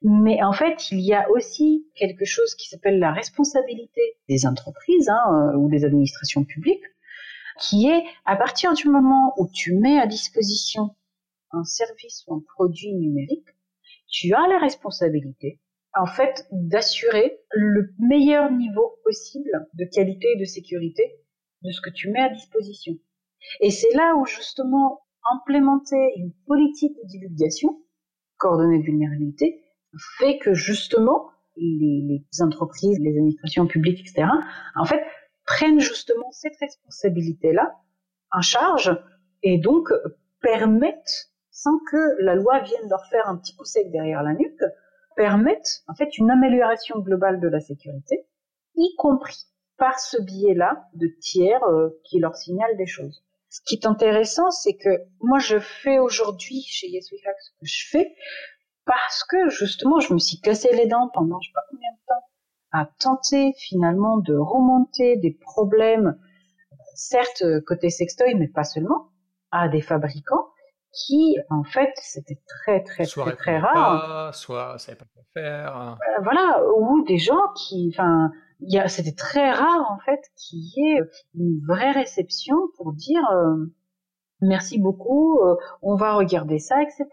Mais 0.04 0.42
en 0.42 0.52
fait, 0.52 0.90
il 0.90 1.00
y 1.00 1.14
a 1.14 1.30
aussi 1.30 1.86
quelque 1.94 2.24
chose 2.24 2.54
qui 2.56 2.68
s'appelle 2.68 2.98
la 2.98 3.12
responsabilité 3.12 4.00
des 4.28 4.46
entreprises 4.46 5.08
hein, 5.08 5.52
euh, 5.54 5.56
ou 5.56 5.68
des 5.68 5.84
administrations 5.84 6.44
publiques, 6.44 6.84
qui 7.60 7.88
est 7.88 8.02
à 8.24 8.36
partir 8.36 8.74
du 8.74 8.88
moment 8.88 9.32
où 9.36 9.48
tu 9.52 9.74
mets 9.74 9.98
à 9.98 10.06
disposition 10.06 10.96
un 11.52 11.64
service 11.64 12.24
ou 12.26 12.34
un 12.34 12.42
produit 12.54 12.94
numérique, 12.94 13.48
tu 14.08 14.34
as 14.34 14.46
la 14.48 14.58
responsabilité, 14.58 15.60
en 15.94 16.06
fait, 16.06 16.46
d'assurer 16.50 17.38
le 17.50 17.94
meilleur 17.98 18.50
niveau 18.50 18.98
possible 19.04 19.68
de 19.74 19.84
qualité 19.84 20.28
et 20.34 20.40
de 20.40 20.44
sécurité 20.44 21.14
de 21.62 21.70
ce 21.70 21.80
que 21.80 21.90
tu 21.90 22.10
mets 22.10 22.22
à 22.22 22.30
disposition. 22.30 22.94
Et 23.60 23.70
c'est 23.70 23.94
là 23.94 24.14
où 24.16 24.26
justement 24.26 25.02
implémenter 25.30 26.12
une 26.16 26.32
politique 26.46 26.96
de 27.02 27.06
divulgation 27.06 27.80
coordonnée 28.38 28.78
de 28.78 28.84
vulnérabilité 28.84 29.61
fait 30.18 30.38
que 30.38 30.54
justement 30.54 31.30
les, 31.56 32.24
entreprises, 32.40 32.98
les 33.00 33.10
administrations 33.10 33.66
publiques, 33.66 34.00
etc., 34.00 34.28
en 34.76 34.84
fait, 34.84 35.02
prennent 35.44 35.80
justement 35.80 36.30
cette 36.30 36.56
responsabilité-là 36.60 37.76
en 38.30 38.40
charge 38.40 38.96
et 39.42 39.58
donc 39.58 39.88
permettent, 40.40 41.30
sans 41.50 41.78
que 41.90 42.22
la 42.22 42.34
loi 42.34 42.60
vienne 42.60 42.88
leur 42.88 43.04
faire 43.06 43.28
un 43.28 43.36
petit 43.36 43.54
coup 43.54 43.64
sec 43.64 43.90
derrière 43.90 44.22
la 44.22 44.34
nuque, 44.34 44.62
permettent 45.16 45.82
en 45.88 45.94
fait 45.94 46.16
une 46.16 46.30
amélioration 46.30 47.00
globale 47.00 47.40
de 47.40 47.48
la 47.48 47.60
sécurité, 47.60 48.26
y 48.76 48.94
compris 48.96 49.46
par 49.76 49.98
ce 49.98 50.20
biais-là 50.22 50.88
de 50.94 51.08
tiers 51.20 51.62
euh, 51.64 51.90
qui 52.04 52.18
leur 52.18 52.36
signalent 52.36 52.76
des 52.76 52.86
choses. 52.86 53.24
Ce 53.50 53.60
qui 53.66 53.74
est 53.74 53.86
intéressant, 53.86 54.50
c'est 54.50 54.76
que 54.76 55.02
moi 55.20 55.38
je 55.38 55.58
fais 55.58 55.98
aujourd'hui 55.98 56.62
chez 56.62 56.88
Yes 56.88 57.10
We 57.12 57.20
Hack 57.26 57.36
ce 57.38 57.50
que 57.50 57.66
je 57.66 57.88
fais, 57.90 58.14
parce 58.84 59.24
que 59.24 59.48
justement, 59.50 60.00
je 60.00 60.12
me 60.14 60.18
suis 60.18 60.40
cassé 60.40 60.68
les 60.72 60.86
dents 60.86 61.08
pendant 61.12 61.40
je 61.40 61.48
sais 61.48 61.54
pas 61.54 61.64
combien 61.70 61.90
de 61.92 61.98
temps 62.08 62.26
à 62.72 62.86
tenter 63.00 63.52
finalement 63.58 64.16
de 64.18 64.34
remonter 64.34 65.16
des 65.16 65.32
problèmes, 65.32 66.18
certes 66.94 67.44
côté 67.66 67.90
sextoy, 67.90 68.34
mais 68.34 68.48
pas 68.48 68.64
seulement, 68.64 69.10
à 69.50 69.68
des 69.68 69.82
fabricants 69.82 70.48
qui, 70.92 71.38
en 71.48 71.64
fait, 71.64 71.92
c'était 71.96 72.38
très 72.46 72.82
très 72.82 73.04
très 73.06 73.36
très 73.36 73.58
rare. 73.58 74.34
soit 74.34 74.78
savaient 74.78 74.98
pas 74.98 75.06
quoi 75.12 75.22
faire. 75.32 75.76
Euh, 75.76 76.22
voilà, 76.22 76.62
ou 76.76 77.02
des 77.04 77.18
gens 77.18 77.48
qui, 77.56 77.92
enfin, 77.94 78.30
c'était 78.88 79.14
très 79.14 79.50
rare 79.50 79.90
en 79.90 79.98
fait 79.98 80.20
qu'il 80.36 80.60
y 80.60 80.92
ait 80.92 81.00
une 81.34 81.60
vraie 81.66 81.92
réception 81.92 82.56
pour 82.76 82.92
dire 82.92 83.22
euh, 83.32 83.72
merci 84.40 84.78
beaucoup, 84.78 85.38
euh, 85.40 85.56
on 85.80 85.96
va 85.96 86.14
regarder 86.14 86.58
ça, 86.58 86.82
etc. 86.82 87.06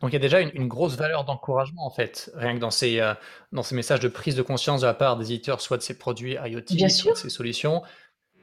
Donc 0.00 0.10
il 0.10 0.12
y 0.12 0.16
a 0.16 0.20
déjà 0.20 0.40
une, 0.40 0.68
grosse 0.68 0.96
valeur 0.96 1.24
d'encouragement 1.24 1.86
en 1.86 1.90
fait, 1.90 2.30
rien 2.34 2.54
que 2.54 2.60
dans 2.60 2.70
ces, 2.70 3.00
euh, 3.00 3.14
dans 3.52 3.62
ces 3.62 3.74
messages 3.74 4.00
de 4.00 4.08
prise 4.08 4.34
de 4.34 4.42
conscience 4.42 4.80
de 4.80 4.86
la 4.86 4.94
part 4.94 5.16
des 5.16 5.32
éditeurs, 5.32 5.60
soit 5.60 5.76
de 5.76 5.82
ces 5.82 5.96
produits 5.98 6.34
IoT, 6.34 6.88
soit 6.88 7.12
de 7.12 7.16
ces 7.16 7.30
solutions. 7.30 7.82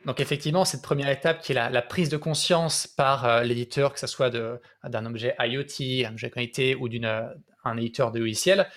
Donc 0.06 0.22
effectivement, 0.22 0.64
cette 0.64 0.82
première 0.82 1.10
étape 1.10 1.42
qui 1.42 1.52
est 1.52 1.56
la, 1.56 1.82
prise 1.82 2.10
de 2.10 2.18
conscience 2.18 2.88
par 2.88 3.26
euh, 3.26 3.44
l'éditeur, 3.44 3.94
que 3.94 4.00
ce 4.00 4.08
soit 4.08 4.30
d'un 4.30 5.06
objet 5.06 5.36
IoT, 5.40 6.08
un 6.08 6.14
objet 6.14 6.30
connecté 6.30 6.76
ou 6.76 6.88
d'un 6.88 7.04
euh, 7.04 7.78
éditeur 7.78 8.12
de 8.12 8.20
logiciel, 8.20 8.70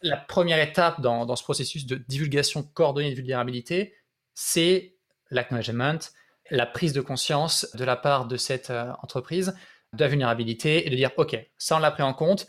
la 0.00 0.16
première 0.16 0.60
étape 0.60 1.00
dans, 1.00 1.26
dans, 1.26 1.36
ce 1.36 1.42
processus 1.42 1.86
de 1.86 1.96
divulgation 2.08 2.62
coordonnée 2.62 3.10
de 3.10 3.16
vulnérabilité, 3.16 3.94
c'est 4.34 4.96
l'acknowledgement, 5.30 5.98
la 6.50 6.66
prise 6.66 6.92
de 6.92 7.00
conscience 7.00 7.66
de 7.74 7.84
la 7.84 7.96
part 7.96 8.26
de 8.26 8.36
cette 8.36 8.70
entreprise 9.02 9.54
de 9.94 10.00
la 10.00 10.08
vulnérabilité 10.08 10.86
et 10.86 10.90
de 10.90 10.96
dire, 10.96 11.10
OK, 11.16 11.36
ça 11.58 11.76
on 11.76 11.78
l'a 11.78 11.90
pris 11.90 12.02
en 12.02 12.14
compte. 12.14 12.46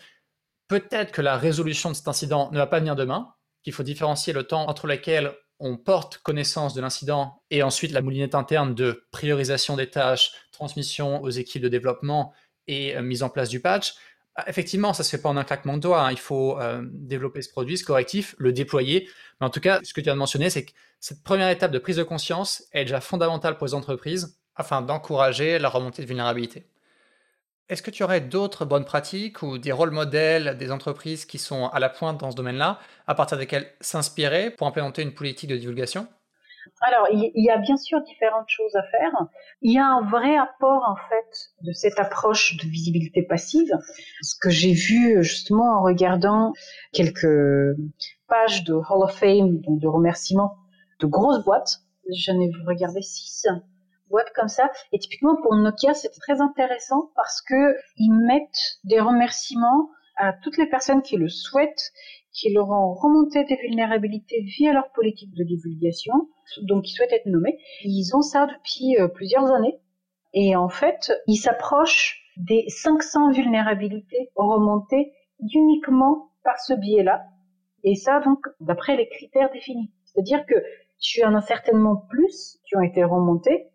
Peut-être 0.68 1.12
que 1.12 1.22
la 1.22 1.38
résolution 1.38 1.90
de 1.90 1.96
cet 1.96 2.08
incident 2.08 2.50
ne 2.52 2.58
va 2.58 2.68
pas 2.68 2.80
venir 2.80 2.96
demain, 2.96 3.34
qu'il 3.64 3.74
faut 3.74 3.84
différencier 3.84 4.34
le 4.34 4.44
temps 4.44 4.68
entre 4.68 4.88
lequel 4.88 5.34
on 5.60 5.78
porte 5.78 6.18
connaissance 6.18 6.74
de 6.74 6.82
l'incident 6.82 7.42
et 7.50 7.64
ensuite 7.64 7.92
la 7.92 8.02
moulinette 8.02 8.36
interne 8.36 8.76
de 8.76 9.06
priorisation 9.12 9.76
des 9.76 9.90
tâches, 9.90 10.32
transmission 10.52 11.22
aux 11.22 11.30
équipes 11.30 11.62
de 11.62 11.70
développement 11.70 12.34
et 12.68 12.96
euh, 12.96 13.02
mise 13.02 13.24
en 13.24 13.30
place 13.30 13.50
du 13.50 13.62
patch. 13.62 13.94
Bah, 14.36 14.44
effectivement, 14.48 14.94
ça 14.94 15.04
ne 15.04 15.06
se 15.06 15.12
fait 15.12 15.22
pas 15.22 15.30
en 15.30 15.38
un 15.38 15.44
claquement 15.44 15.78
de 15.78 15.82
doigts. 15.82 16.06
Hein. 16.06 16.12
Il 16.12 16.20
faut 16.20 16.60
euh, 16.60 16.82
développer 16.92 17.42
ce 17.42 17.50
produit, 17.50 17.78
ce 17.78 17.86
correctif, 17.86 18.36
le 18.38 18.52
déployer. 18.52 19.08
Mais 19.40 19.48
en 19.48 19.50
tout 19.50 19.62
cas, 19.62 19.80
ce 19.84 19.94
que 19.94 20.02
tu 20.02 20.10
as 20.10 20.16
mentionné, 20.16 20.50
c'est 20.50 20.66
que 20.66 20.72
cette 21.00 21.24
première 21.24 21.50
étape 21.50 21.72
de 21.72 21.80
prise 21.80 21.98
de 21.98 22.04
conscience 22.04 22.64
est 22.74 22.86
déjà 22.86 23.00
fondamentale 23.00 23.58
pour 23.58 23.68
les 23.68 23.74
entreprises 23.74 24.38
afin 24.56 24.82
d'encourager 24.82 25.60
la 25.60 25.70
remontée 25.70 26.02
de 26.02 26.08
vulnérabilité. 26.08 26.68
Est-ce 27.68 27.82
que 27.82 27.90
tu 27.90 28.04
aurais 28.04 28.22
d'autres 28.22 28.64
bonnes 28.64 28.86
pratiques 28.86 29.42
ou 29.42 29.58
des 29.58 29.72
rôles 29.72 29.90
modèles 29.90 30.56
des 30.56 30.72
entreprises 30.72 31.26
qui 31.26 31.40
sont 31.40 31.68
à 31.70 31.80
la 31.80 31.90
pointe 31.90 32.20
dans 32.20 32.30
ce 32.30 32.36
domaine-là, 32.36 32.78
à 33.08 33.16
partir 33.16 33.40
desquels 33.40 33.66
s'inspirer 33.82 34.52
pour 34.52 34.68
implémenter 34.68 35.02
une 35.02 35.16
politique 35.16 35.50
de 35.50 35.58
divulgation? 35.58 36.08
Alors, 36.82 37.08
il 37.12 37.32
y 37.34 37.50
a 37.50 37.58
bien 37.58 37.76
sûr 37.78 38.02
différentes 38.04 38.50
choses 38.50 38.76
à 38.76 38.84
faire. 38.84 39.12
Il 39.64 39.74
y 39.74 39.80
a 39.80 39.86
un 39.86 40.08
vrai 40.08 40.38
apport, 40.38 40.84
en 40.88 40.96
fait, 41.10 41.50
de 41.62 41.72
cette 41.72 41.98
approche 42.00 42.56
de 42.58 42.68
visibilité 42.68 43.24
passive. 43.24 43.72
Ce 44.22 44.36
que 44.40 44.52
j'ai 44.52 44.74
vu, 44.74 45.24
justement, 45.24 45.80
en 45.80 45.82
regardant 45.82 46.54
quelques 46.94 47.76
pages 48.28 48.64
de 48.64 48.74
Hall 48.74 49.04
of 49.04 49.16
Fame, 49.16 49.60
donc 49.62 49.80
de 49.80 49.88
remerciements 49.88 50.58
de 51.00 51.08
grosses 51.08 51.44
boîtes. 51.44 51.82
J'en 52.12 52.40
ai 52.40 52.52
regardé 52.68 53.02
six 53.02 53.48
boîtes 54.10 54.32
comme 54.36 54.48
ça. 54.48 54.70
Et 54.92 55.00
typiquement, 55.00 55.36
pour 55.42 55.56
Nokia, 55.56 55.94
c'était 55.94 56.20
très 56.20 56.42
intéressant 56.42 57.12
parce 57.16 57.42
que 57.42 57.76
ils 57.98 58.14
mettent 58.14 58.80
des 58.84 59.00
remerciements 59.00 59.90
à 60.18 60.34
toutes 60.34 60.58
les 60.58 60.68
personnes 60.68 61.02
qui 61.02 61.18
le 61.18 61.28
souhaitent, 61.28 61.92
qui 62.32 62.52
leur 62.54 62.70
ont 62.70 62.94
remonté 62.94 63.44
des 63.46 63.56
vulnérabilités 63.56 64.42
via 64.42 64.74
leur 64.74 64.92
politique 64.92 65.34
de 65.34 65.44
divulgation, 65.44 66.14
donc 66.64 66.84
qui 66.84 66.94
souhaitent 66.94 67.14
être 67.14 67.26
nommés. 67.26 67.58
Ils 67.84 68.16
ont 68.16 68.22
ça 68.22 68.48
depuis 68.48 68.98
euh, 69.00 69.08
plusieurs 69.08 69.52
années. 69.52 69.80
Et 70.34 70.56
en 70.56 70.70
fait, 70.70 71.14
ils 71.28 71.38
s'approchent 71.38 72.22
des 72.38 72.66
500 72.68 73.32
vulnérabilités 73.32 74.32
remontées 74.36 75.14
uniquement 75.40 76.32
par 76.44 76.60
ce 76.60 76.74
biais-là. 76.74 77.24
Et 77.84 77.96
ça, 77.96 78.20
donc, 78.20 78.40
d'après 78.60 78.98
les 78.98 79.08
critères 79.08 79.52
définis. 79.52 79.94
C'est-à-dire 80.04 80.46
que 80.46 80.56
tu 81.00 81.24
en 81.24 81.36
as 81.36 81.42
certainement 81.42 81.96
plus 82.10 82.60
qui 82.68 82.76
ont 82.76 82.82
été 82.82 83.04
remontées. 83.04 83.68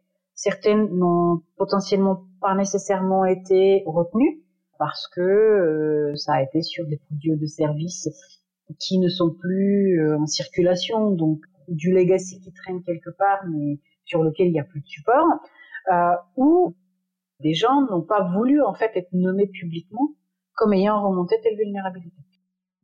Certaines 0.42 0.88
n'ont 0.96 1.42
potentiellement 1.59 2.24
pas 2.40 2.55
nécessairement 2.55 3.26
été 3.26 3.83
retenues 3.85 4.40
parce 4.79 5.07
que 5.09 5.20
euh, 5.20 6.16
ça 6.16 6.33
a 6.33 6.42
été 6.42 6.62
sur 6.62 6.87
des 6.87 6.96
produits 6.96 7.37
de 7.37 7.44
services 7.44 8.09
qui 8.79 8.98
ne 9.00 9.11
sont 9.11 9.35
plus 9.35 10.00
euh, 10.00 10.18
en 10.18 10.24
circulation, 10.24 11.11
donc 11.11 11.42
du 11.68 11.92
legacy 11.92 12.40
qui 12.40 12.55
traîne 12.55 12.83
quelque 12.83 13.11
part, 13.11 13.44
mais 13.50 13.81
sur 14.07 14.22
lequel 14.22 14.46
il 14.46 14.53
n'y 14.53 14.61
a 14.61 14.64
plus 14.64 14.81
de 14.81 14.87
support, 14.87 15.26
euh, 15.92 16.14
ou 16.37 16.74
des 17.40 17.53
gens 17.53 17.83
n'ont 17.90 18.00
pas 18.00 18.33
voulu 18.35 18.62
en 18.62 18.72
fait 18.72 18.92
être 18.94 19.12
nommés 19.12 19.48
publiquement 19.48 20.09
comme 20.55 20.72
ayant 20.72 21.07
remonté 21.07 21.37
telle 21.42 21.59
vulnérabilité. 21.59 22.16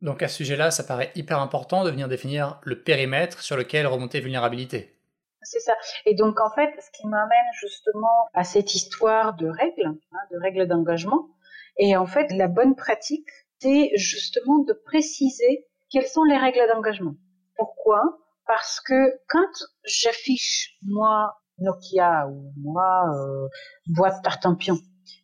Donc 0.03 0.21
à 0.21 0.27
ce 0.27 0.37
sujet-là, 0.37 0.69
ça 0.69 0.83
paraît 0.83 1.09
hyper 1.15 1.39
important 1.39 1.83
de 1.83 1.89
venir 1.89 2.07
définir 2.07 2.61
le 2.61 2.83
périmètre 2.83 3.41
sur 3.41 3.57
lequel 3.57 3.87
remonter 3.87 4.19
vulnérabilité. 4.19 4.96
C'est 5.41 5.59
ça. 5.59 5.75
Et 6.05 6.15
donc 6.15 6.39
en 6.39 6.49
fait, 6.49 6.73
ce 6.79 6.89
qui 6.91 7.07
m'amène 7.07 7.51
justement 7.59 8.27
à 8.33 8.43
cette 8.43 8.75
histoire 8.75 9.35
de 9.35 9.47
règles, 9.47 9.87
hein, 10.11 10.19
de 10.31 10.37
règles 10.37 10.67
d'engagement, 10.67 11.29
et 11.77 11.95
en 11.95 12.05
fait, 12.05 12.31
la 12.31 12.47
bonne 12.47 12.75
pratique, 12.75 13.27
c'est 13.59 13.91
justement 13.95 14.59
de 14.59 14.73
préciser 14.73 15.65
quelles 15.89 16.07
sont 16.07 16.23
les 16.23 16.37
règles 16.37 16.67
d'engagement. 16.71 17.15
Pourquoi? 17.55 18.01
Parce 18.45 18.79
que 18.79 19.19
quand 19.27 19.51
j'affiche, 19.83 20.77
moi, 20.81 21.37
Nokia 21.59 22.27
ou 22.27 22.51
moi, 22.57 23.05
euh, 23.15 23.47
boîte 23.87 24.23
Tartampion, 24.23 24.77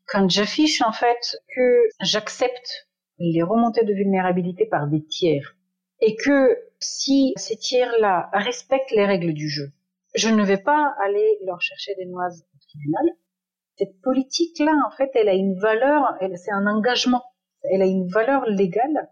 quand 0.08 0.30
j'affiche 0.30 0.82
en 0.82 0.92
fait 0.92 1.38
que 1.56 1.88
j'accepte 2.02 2.88
les 3.20 3.44
remontées 3.44 3.86
de 3.86 3.94
vulnérabilité 3.94 4.66
par 4.66 4.88
des 4.88 5.06
tiers 5.06 5.56
et 6.02 6.16
que 6.16 6.58
si 6.80 7.34
ces 7.38 7.56
tiers-là 7.56 8.30
respectent 8.34 8.92
les 8.92 9.06
règles 9.06 9.34
du 9.34 9.50
jeu, 9.50 9.72
je 10.16 10.30
ne 10.30 10.44
vais 10.44 10.58
pas 10.58 10.96
aller 11.04 11.40
leur 11.46 11.62
chercher 11.62 11.96
des 11.96 12.06
noises 12.06 12.46
au 12.54 12.58
tribunal, 12.68 13.06
cette 13.78 14.02
politique-là, 14.02 14.74
en 14.88 14.92
fait, 14.92 15.10
elle 15.16 15.30
a 15.30 15.34
une 15.34 15.58
valeur, 15.60 16.04
c'est 16.36 16.52
un 16.52 16.68
engagement, 16.68 17.24
elle 17.64 17.82
a 17.82 17.86
une 17.86 18.08
valeur 18.08 18.46
légale 18.46 19.10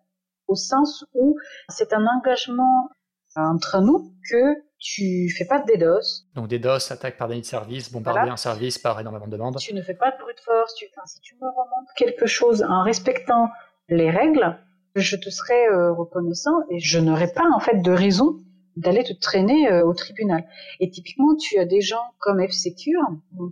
au 0.47 0.55
sens 0.55 1.05
où 1.13 1.37
c'est 1.69 1.93
un 1.93 2.05
engagement 2.05 2.89
entre 3.35 3.79
nous 3.81 4.13
que 4.29 4.55
tu 4.77 5.29
fais 5.37 5.45
pas 5.45 5.59
de 5.59 5.65
DDoS. 5.65 6.27
Donc 6.35 6.47
DDoS, 6.47 6.91
attaque 6.91 7.17
par 7.17 7.27
déni 7.27 7.41
de 7.41 7.45
service, 7.45 7.91
bombarder 7.91 8.29
un 8.29 8.37
service 8.37 8.77
par 8.77 8.99
énormément 8.99 9.27
de 9.27 9.31
demandes. 9.31 9.57
Tu 9.57 9.73
ne 9.73 9.81
fais 9.81 9.93
pas 9.93 10.11
de 10.11 10.17
brute 10.17 10.39
force. 10.39 10.75
Tu, 10.75 10.85
si 11.05 11.21
tu 11.21 11.35
me 11.35 11.47
remontes 11.47 11.89
quelque 11.95 12.25
chose 12.25 12.63
en 12.63 12.83
respectant 12.83 13.49
les 13.89 14.09
règles, 14.09 14.57
je 14.95 15.15
te 15.15 15.29
serai 15.29 15.67
euh, 15.67 15.93
reconnaissant 15.93 16.55
et 16.69 16.79
je 16.79 16.99
n'aurai 16.99 17.31
pas 17.31 17.45
en 17.55 17.59
fait 17.59 17.81
de 17.81 17.91
raison 17.91 18.37
d'aller 18.75 19.03
te 19.03 19.13
traîner 19.13 19.71
euh, 19.71 19.85
au 19.85 19.93
tribunal. 19.93 20.45
Et 20.79 20.89
typiquement, 20.89 21.35
tu 21.35 21.59
as 21.59 21.65
des 21.65 21.81
gens 21.81 22.13
comme 22.19 22.45
F-Secure, 22.45 23.01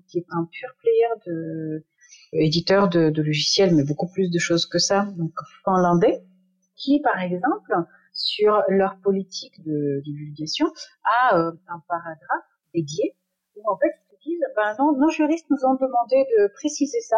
qui 0.07 0.19
est 0.19 0.25
un 0.29 0.47
pur 0.51 0.69
player 0.81 1.07
de 1.27 1.85
éditeur 2.33 2.89
de, 2.89 3.09
de, 3.09 3.21
logiciels, 3.21 3.75
mais 3.75 3.83
beaucoup 3.83 4.07
plus 4.07 4.29
de 4.29 4.39
choses 4.39 4.65
que 4.65 4.77
ça, 4.77 5.07
donc 5.17 5.31
finlandais, 5.63 6.21
qui 6.75 6.99
par 7.01 7.19
exemple 7.21 7.73
sur 8.13 8.61
leur 8.67 8.97
politique 8.99 9.63
de 9.63 10.01
divulgation 10.03 10.67
a 11.03 11.37
euh, 11.37 11.51
un 11.67 11.81
paragraphe 11.87 12.49
dédié 12.73 13.15
où 13.55 13.69
en 13.69 13.77
fait 13.77 13.91
ils 14.11 14.15
te 14.15 14.23
disent 14.23 14.45
ben 14.55 14.75
non, 14.79 14.97
nos 14.97 15.09
juristes 15.09 15.47
nous 15.49 15.65
ont 15.65 15.75
demandé 15.75 16.25
de 16.37 16.47
préciser 16.53 16.99
ça 17.01 17.17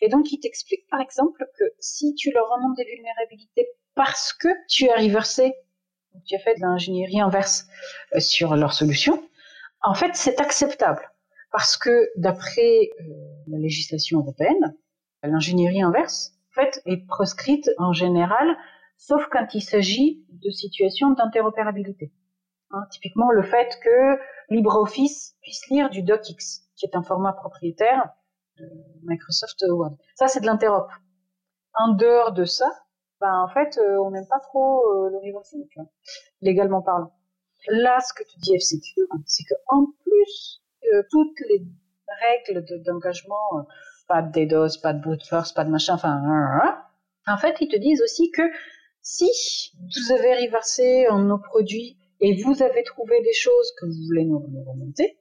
et 0.00 0.08
donc 0.08 0.32
ils 0.32 0.40
t'expliquent 0.40 0.88
par 0.90 1.00
exemple 1.00 1.44
que 1.58 1.64
si 1.78 2.14
tu 2.14 2.32
leur 2.32 2.48
remontes 2.48 2.76
des 2.76 2.84
vulnérabilités 2.84 3.68
parce 3.94 4.32
que 4.32 4.48
tu 4.68 4.88
as 4.88 4.96
reversé 4.96 5.52
tu 6.26 6.36
as 6.36 6.38
fait 6.38 6.54
de 6.56 6.60
l'ingénierie 6.60 7.20
inverse 7.20 7.66
euh, 8.14 8.20
sur 8.20 8.56
leur 8.56 8.72
solution, 8.72 9.22
en 9.82 9.94
fait, 9.94 10.14
c'est 10.14 10.40
acceptable. 10.40 11.10
Parce 11.50 11.76
que 11.76 12.08
d'après 12.16 12.90
euh, 13.00 13.04
la 13.48 13.58
législation 13.58 14.20
européenne, 14.20 14.74
l'ingénierie 15.22 15.82
inverse, 15.82 16.32
en 16.50 16.62
fait, 16.62 16.82
est 16.86 17.06
proscrite 17.06 17.70
en 17.78 17.92
général, 17.92 18.56
sauf 18.96 19.26
quand 19.30 19.54
il 19.54 19.62
s'agit 19.62 20.24
de 20.30 20.50
situations 20.50 21.10
d'interopérabilité. 21.10 22.12
Hein, 22.70 22.86
typiquement, 22.90 23.30
le 23.30 23.42
fait 23.42 23.78
que 23.82 24.18
LibreOffice 24.48 25.36
puisse 25.42 25.68
lire 25.68 25.90
du 25.90 26.02
DocX, 26.02 26.62
qui 26.76 26.86
est 26.86 26.96
un 26.96 27.02
format 27.02 27.32
propriétaire 27.32 28.08
de 28.58 28.64
Microsoft 29.02 29.62
Word. 29.68 29.96
Ça, 30.14 30.28
c'est 30.28 30.40
de 30.40 30.46
l'interop. 30.46 30.88
En 31.74 31.94
dehors 31.94 32.32
de 32.32 32.44
ça, 32.44 32.70
ben, 33.22 33.44
en 33.44 33.48
fait, 33.48 33.78
euh, 33.78 33.98
on 33.98 34.10
n'aime 34.10 34.26
pas 34.26 34.40
trop 34.40 34.80
euh, 34.80 35.10
le 35.10 35.18
reversing, 35.18 35.64
légalement 36.40 36.82
parlant. 36.82 37.12
Là, 37.68 38.00
ce 38.00 38.12
que 38.12 38.28
tu 38.28 38.38
dis 38.40 38.58
F-Secure, 38.58 39.06
c'est 39.26 39.44
qu'en 39.44 39.86
plus 40.02 40.60
de 40.82 41.06
toutes 41.08 41.38
les 41.48 41.64
règles 42.20 42.82
d'engagement, 42.82 43.64
pas 44.08 44.22
de 44.22 44.32
DDoS, 44.32 44.80
pas 44.82 44.92
de 44.92 45.00
brute 45.00 45.24
force, 45.24 45.52
pas 45.52 45.64
de 45.64 45.70
machin, 45.70 45.94
enfin, 45.94 46.20
en 47.28 47.36
fait, 47.38 47.56
ils 47.60 47.68
te 47.68 47.76
disent 47.76 48.02
aussi 48.02 48.32
que 48.32 48.42
si 49.02 49.30
vous 49.78 50.12
avez 50.12 50.44
reversé 50.44 51.06
nos 51.12 51.38
produits 51.38 51.96
et 52.18 52.42
vous 52.42 52.60
avez 52.64 52.82
trouvé 52.82 53.22
des 53.22 53.32
choses 53.32 53.72
que 53.78 53.86
vous 53.86 54.06
voulez 54.08 54.24
nous, 54.24 54.40
remonter, 54.40 55.16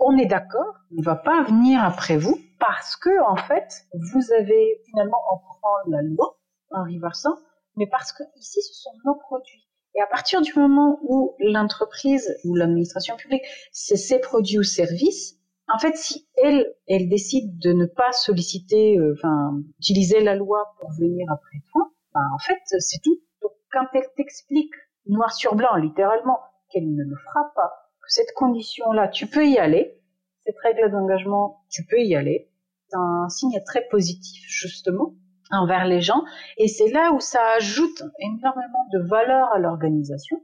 on 0.00 0.18
est 0.18 0.26
d'accord, 0.26 0.74
on 0.90 1.00
ne 1.00 1.04
va 1.04 1.14
pas 1.14 1.44
venir 1.44 1.84
après 1.84 2.16
vous 2.16 2.36
parce 2.58 2.96
que, 2.96 3.22
en 3.22 3.36
fait, 3.36 3.86
vous 3.92 4.32
avez 4.32 4.80
finalement 4.86 5.22
prendre 5.60 5.90
la 5.90 6.02
loi 6.02 6.36
en 6.70 6.82
reversant, 6.82 7.36
mais 7.76 7.86
parce 7.86 8.12
que 8.12 8.22
ici, 8.36 8.60
ce 8.62 8.74
sont 8.74 8.92
nos 9.04 9.14
produits. 9.14 9.66
Et 9.96 10.00
à 10.00 10.06
partir 10.06 10.42
du 10.42 10.52
moment 10.56 10.98
où 11.02 11.36
l'entreprise 11.38 12.36
ou 12.44 12.54
l'administration 12.54 13.16
publique, 13.16 13.44
c'est 13.70 13.96
ses 13.96 14.18
produits 14.18 14.58
ou 14.58 14.64
services, 14.64 15.38
en 15.72 15.78
fait, 15.78 15.96
si 15.96 16.28
elle, 16.36 16.74
elle 16.88 17.08
décide 17.08 17.58
de 17.58 17.72
ne 17.72 17.86
pas 17.86 18.12
solliciter, 18.12 18.98
euh, 18.98 19.14
enfin, 19.16 19.62
utiliser 19.78 20.20
la 20.20 20.34
loi 20.34 20.74
pour 20.78 20.90
venir 20.92 21.26
après 21.32 21.58
toi, 21.72 21.90
ben, 22.12 22.28
en 22.34 22.38
fait, 22.38 22.60
c'est 22.64 23.00
tout. 23.02 23.18
Donc, 23.40 23.52
quand 23.72 23.86
elle 23.94 24.06
t'explique 24.16 24.74
noir 25.06 25.32
sur 25.32 25.54
blanc, 25.54 25.74
littéralement, 25.76 26.38
qu'elle 26.70 26.92
ne 26.92 27.04
le 27.04 27.16
fera 27.16 27.52
pas, 27.54 27.72
que 28.02 28.08
cette 28.08 28.32
condition-là, 28.36 29.08
tu 29.08 29.26
peux 29.26 29.46
y 29.46 29.58
aller, 29.58 30.00
cette 30.44 30.58
règle 30.58 30.90
d'engagement, 30.90 31.64
tu 31.70 31.84
peux 31.86 32.00
y 32.00 32.14
aller, 32.14 32.50
c'est 32.88 32.96
un 32.96 33.28
signe 33.28 33.62
très 33.64 33.86
positif, 33.88 34.44
justement, 34.46 35.14
envers 35.50 35.84
les 35.84 36.00
gens. 36.00 36.24
Et 36.56 36.68
c'est 36.68 36.90
là 36.90 37.12
où 37.12 37.20
ça 37.20 37.40
ajoute 37.56 38.02
énormément 38.18 38.86
de 38.92 39.00
valeur 39.00 39.52
à 39.52 39.58
l'organisation. 39.58 40.42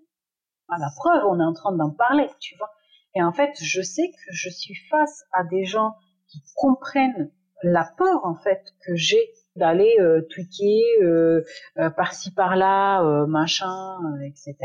À 0.69 0.79
la 0.79 0.89
preuve, 0.97 1.25
on 1.27 1.41
est 1.41 1.45
en 1.45 1.53
train 1.53 1.73
d'en 1.73 1.91
parler, 1.91 2.29
tu 2.39 2.57
vois. 2.57 2.71
Et 3.15 3.23
en 3.23 3.33
fait, 3.33 3.53
je 3.61 3.83
sais 3.83 4.09
que 4.11 4.33
je 4.33 4.49
suis 4.49 4.77
face 4.89 5.25
à 5.33 5.45
des 5.45 5.65
gens 5.65 5.97
qui 6.29 6.43
comprennent 6.55 7.33
l'apport, 7.63 8.25
en 8.25 8.37
fait, 8.37 8.63
que 8.87 8.95
j'ai 8.95 9.31
d'aller 9.57 9.97
euh, 9.99 10.23
tweaker 10.31 11.03
euh, 11.03 11.45
euh, 11.79 11.91
par-ci 11.91 12.33
par-là, 12.33 13.03
euh, 13.03 13.27
machin, 13.27 13.99
etc. 14.23 14.57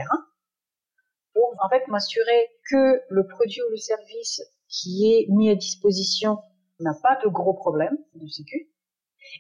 Pour 1.34 1.56
en 1.60 1.70
fait 1.70 1.88
m'assurer 1.88 2.50
que 2.70 3.02
le 3.10 3.28
produit 3.28 3.62
ou 3.64 3.72
le 3.72 3.78
service 3.78 4.42
qui 4.70 5.12
est 5.12 5.28
mis 5.30 5.50
à 5.50 5.56
disposition 5.56 6.40
n'a 6.80 6.94
pas 6.94 7.20
de 7.24 7.28
gros 7.28 7.54
problèmes 7.54 7.98
de 8.14 8.28
sécu 8.28 8.70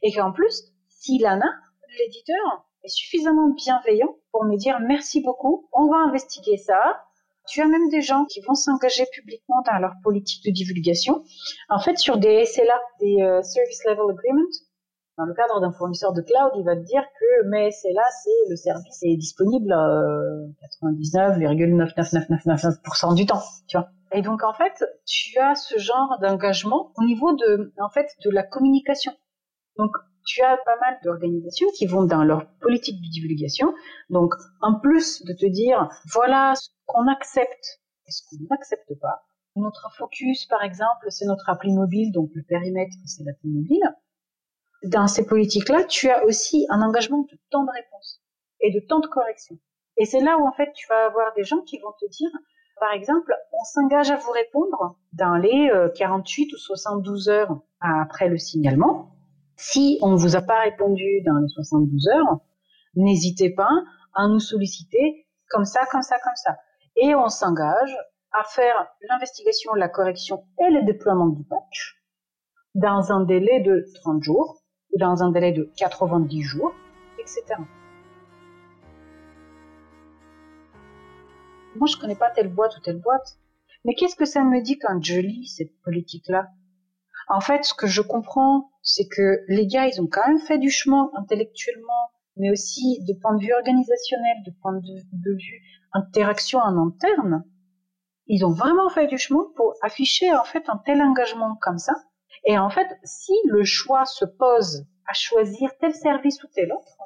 et 0.02 0.12
qu'en 0.12 0.32
plus 0.32 0.75
s'il 1.06 1.26
en 1.28 1.39
a, 1.39 1.52
l'éditeur 2.00 2.65
est 2.84 2.89
suffisamment 2.89 3.50
bienveillant 3.50 4.15
pour 4.32 4.44
me 4.46 4.58
dire 4.58 4.80
merci 4.80 5.22
beaucoup, 5.22 5.70
on 5.72 5.88
va 5.88 5.98
investiguer 5.98 6.58
ça. 6.58 7.04
Tu 7.48 7.62
as 7.62 7.68
même 7.68 7.89
des 7.89 8.02
gens 8.02 8.26
qui 8.26 8.41
vont 8.41 8.56
s'engager 8.56 9.06
publiquement 9.13 9.62
dans 9.68 9.78
leur 9.78 9.94
politique 10.04 10.44
de 10.44 10.50
divulgation. 10.52 11.24
En 11.70 11.80
fait, 11.80 12.00
sur 12.00 12.18
des 12.18 12.44
SLA, 12.46 12.82
des 13.00 13.22
euh, 13.22 13.44
Service 13.44 13.86
Level 13.86 14.10
Agreement, 14.10 14.50
dans 15.20 15.26
le 15.26 15.36
cadre 15.36 15.62
d'un 15.62 15.72
fournisseur 15.72 16.12
de 16.12 16.22
cloud, 16.22 16.54
il 16.58 16.65
va 16.65 16.76
te 16.76 16.82
dire 16.82 17.04
que 17.20 17.44
mais 17.50 17.70
SLA, 17.70 18.02
c'est 18.24 18.50
le 18.50 18.56
service 18.56 19.04
est 19.04 19.15
disponible 19.15 19.72
euh, 19.72 20.48
99,99999% 20.82 23.15
du 23.15 23.28
temps, 23.28 23.44
tu 23.68 23.78
vois. 23.78 23.89
Et 24.12 24.24
donc 24.24 24.44
en 24.44 24.54
fait, 24.54 24.84
tu 25.06 25.38
as 25.38 25.54
ce 25.54 25.78
genre 25.78 26.18
d'engagement 26.20 26.91
au 26.98 27.04
niveau 27.04 27.32
de, 27.34 27.72
de 27.78 28.30
la 28.32 28.41
communication. 28.41 29.12
Donc 29.78 29.91
tu 30.26 30.42
as 30.42 30.58
pas 30.58 30.78
mal 30.80 30.98
d'organisations 31.04 31.68
qui 31.78 31.86
vont 31.86 32.04
dans 32.04 32.24
leur 32.24 32.48
politique 32.60 33.02
de 33.02 33.10
divulgation. 33.10 33.74
Donc 34.10 34.34
en 34.62 34.80
plus 34.80 35.24
de 35.24 35.34
te 35.34 35.46
dire 35.46 35.90
voilà 36.14 36.54
ce 36.56 36.70
qu'on 36.86 37.08
accepte 37.08 37.82
et 38.08 38.12
ce 38.12 38.22
qu'on 38.30 38.44
n'accepte 38.50 38.94
pas. 39.00 39.26
Notre 39.56 39.90
focus, 39.98 40.46
par 40.48 40.64
exemple, 40.64 41.08
c'est 41.10 41.26
notre 41.26 41.50
appli 41.50 41.72
mobile, 41.72 42.12
donc 42.12 42.30
le 42.36 42.44
périmètre, 42.44 42.96
c'est 43.06 43.24
l'appli 43.24 43.50
mobile. 43.50 43.96
Dans 44.84 45.08
ces 45.08 45.26
politiques-là, 45.26 45.86
tu 45.86 46.10
as 46.10 46.26
aussi 46.26 46.66
un 46.70 46.82
engagement 46.82 47.22
de 47.32 47.40
temps 47.50 47.64
de 47.64 47.72
réponse 47.72 48.22
et 48.60 48.72
de 48.72 48.86
temps 48.86 49.00
de 49.00 49.08
correction. 49.08 49.58
Et 49.98 50.06
c'est 50.06 50.20
là 50.20 50.38
où 50.38 50.46
en 50.46 50.52
fait 50.52 50.74
tu 50.74 50.86
vas 50.90 51.06
avoir 51.06 51.34
des 51.36 51.44
gens 51.44 51.62
qui 51.62 51.80
vont 51.80 51.94
te 52.00 52.06
dire 52.10 52.30
par 52.80 52.92
exemple, 52.92 53.34
on 53.54 53.64
s'engage 53.64 54.12
à 54.12 54.18
vous 54.18 54.32
répondre 54.32 54.98
dans 55.14 55.36
les 55.36 55.72
48 55.96 56.44
euh, 56.44 56.56
ou 56.56 56.58
72 56.58 57.30
heures 57.30 57.58
après 57.80 58.28
le 58.28 58.38
signalement. 58.38 59.14
Si 59.58 59.98
on 60.02 60.12
ne 60.12 60.18
vous 60.18 60.36
a 60.36 60.41
pas 60.41 60.62
répondu 60.62 61.22
dans 61.26 61.38
les 61.38 61.48
72 61.48 62.08
heures, 62.10 62.39
n'hésitez 62.96 63.50
pas 63.50 63.72
à 64.13 64.28
nous 64.28 64.39
solliciter 64.39 65.28
comme 65.50 65.65
ça, 65.65 65.86
comme 65.91 66.02
ça, 66.02 66.18
comme 66.24 66.36
ça. 66.36 66.58
Et 66.96 67.15
on 67.15 67.30
s'engage 67.30 67.96
à 68.32 68.44
faire 68.44 68.88
l'investigation, 69.10 69.74
la 69.74 69.89
correction 69.89 70.44
et 70.60 70.70
le 70.72 70.84
déploiement 70.84 71.28
du 71.28 71.44
patch 71.44 72.02
dans 72.74 73.12
un 73.12 73.24
délai 73.24 73.62
de 73.62 73.86
30 74.02 74.24
jours 74.24 74.62
ou 74.91 74.98
dans 74.98 75.24
un 75.24 75.32
délai 75.32 75.52
de 75.54 75.72
90 75.78 76.41
jours, 76.41 76.74
etc. 77.20 77.56
moi 81.76 81.88
je 81.88 81.98
connais 81.98 82.15
pas 82.15 82.30
telle 82.32 82.54
boîte 82.54 82.78
ou 82.78 82.82
telle 82.82 83.00
boîte. 83.00 83.38
Mais 83.84 83.94
qu'est-ce 83.94 84.15
que 84.15 84.26
ça 84.26 84.44
me 84.44 84.62
dit 84.62 84.80
quand 84.80 85.02
je 85.04 85.20
lis 85.20 85.48
cette 85.48 85.80
politique-là? 85.84 86.48
En 87.28 87.42
fait, 87.42 87.64
ce 87.64 87.74
que 87.74 87.88
je 87.88 88.02
comprends, 88.02 88.70
c'est 88.82 89.08
que 89.08 89.40
les 89.48 89.68
gars, 89.68 89.88
ils 89.88 90.02
ont 90.02 90.08
quand 90.08 90.28
même 90.28 90.40
fait 90.40 90.58
du 90.58 90.70
chemin 90.70 91.10
intellectuellement, 91.16 92.12
mais 92.38 92.52
aussi 92.52 93.00
de 93.08 93.14
point 93.20 93.36
de 93.36 93.42
vue 93.42 93.54
organisationnel, 93.54 94.38
de 94.46 94.52
point 94.62 94.74
de, 94.74 95.32
vue 95.32 95.62
interaction 95.94 96.60
en 96.60 96.88
interne. 96.88 97.44
Ils 98.28 98.46
ont 98.46 98.52
vraiment 98.52 98.90
fait 98.90 99.08
du 99.08 99.18
chemin 99.18 99.44
pour 99.56 99.74
afficher 99.82 100.34
en 100.36 100.44
fait 100.44 100.68
un 100.68 100.78
tel 100.86 101.02
engagement 101.02 101.58
comme 101.62 101.78
ça. 101.78 101.94
Et 102.46 102.58
en 102.58 102.70
fait, 102.70 102.88
si 103.04 103.34
le 103.46 103.64
choix 103.64 104.06
se 104.06 104.26
pose 104.26 104.86
à 105.08 105.14
choisir 105.14 105.70
tel 105.80 105.94
service 105.94 106.44
ou 106.44 106.48
tel 106.54 106.72
autre, 106.74 106.98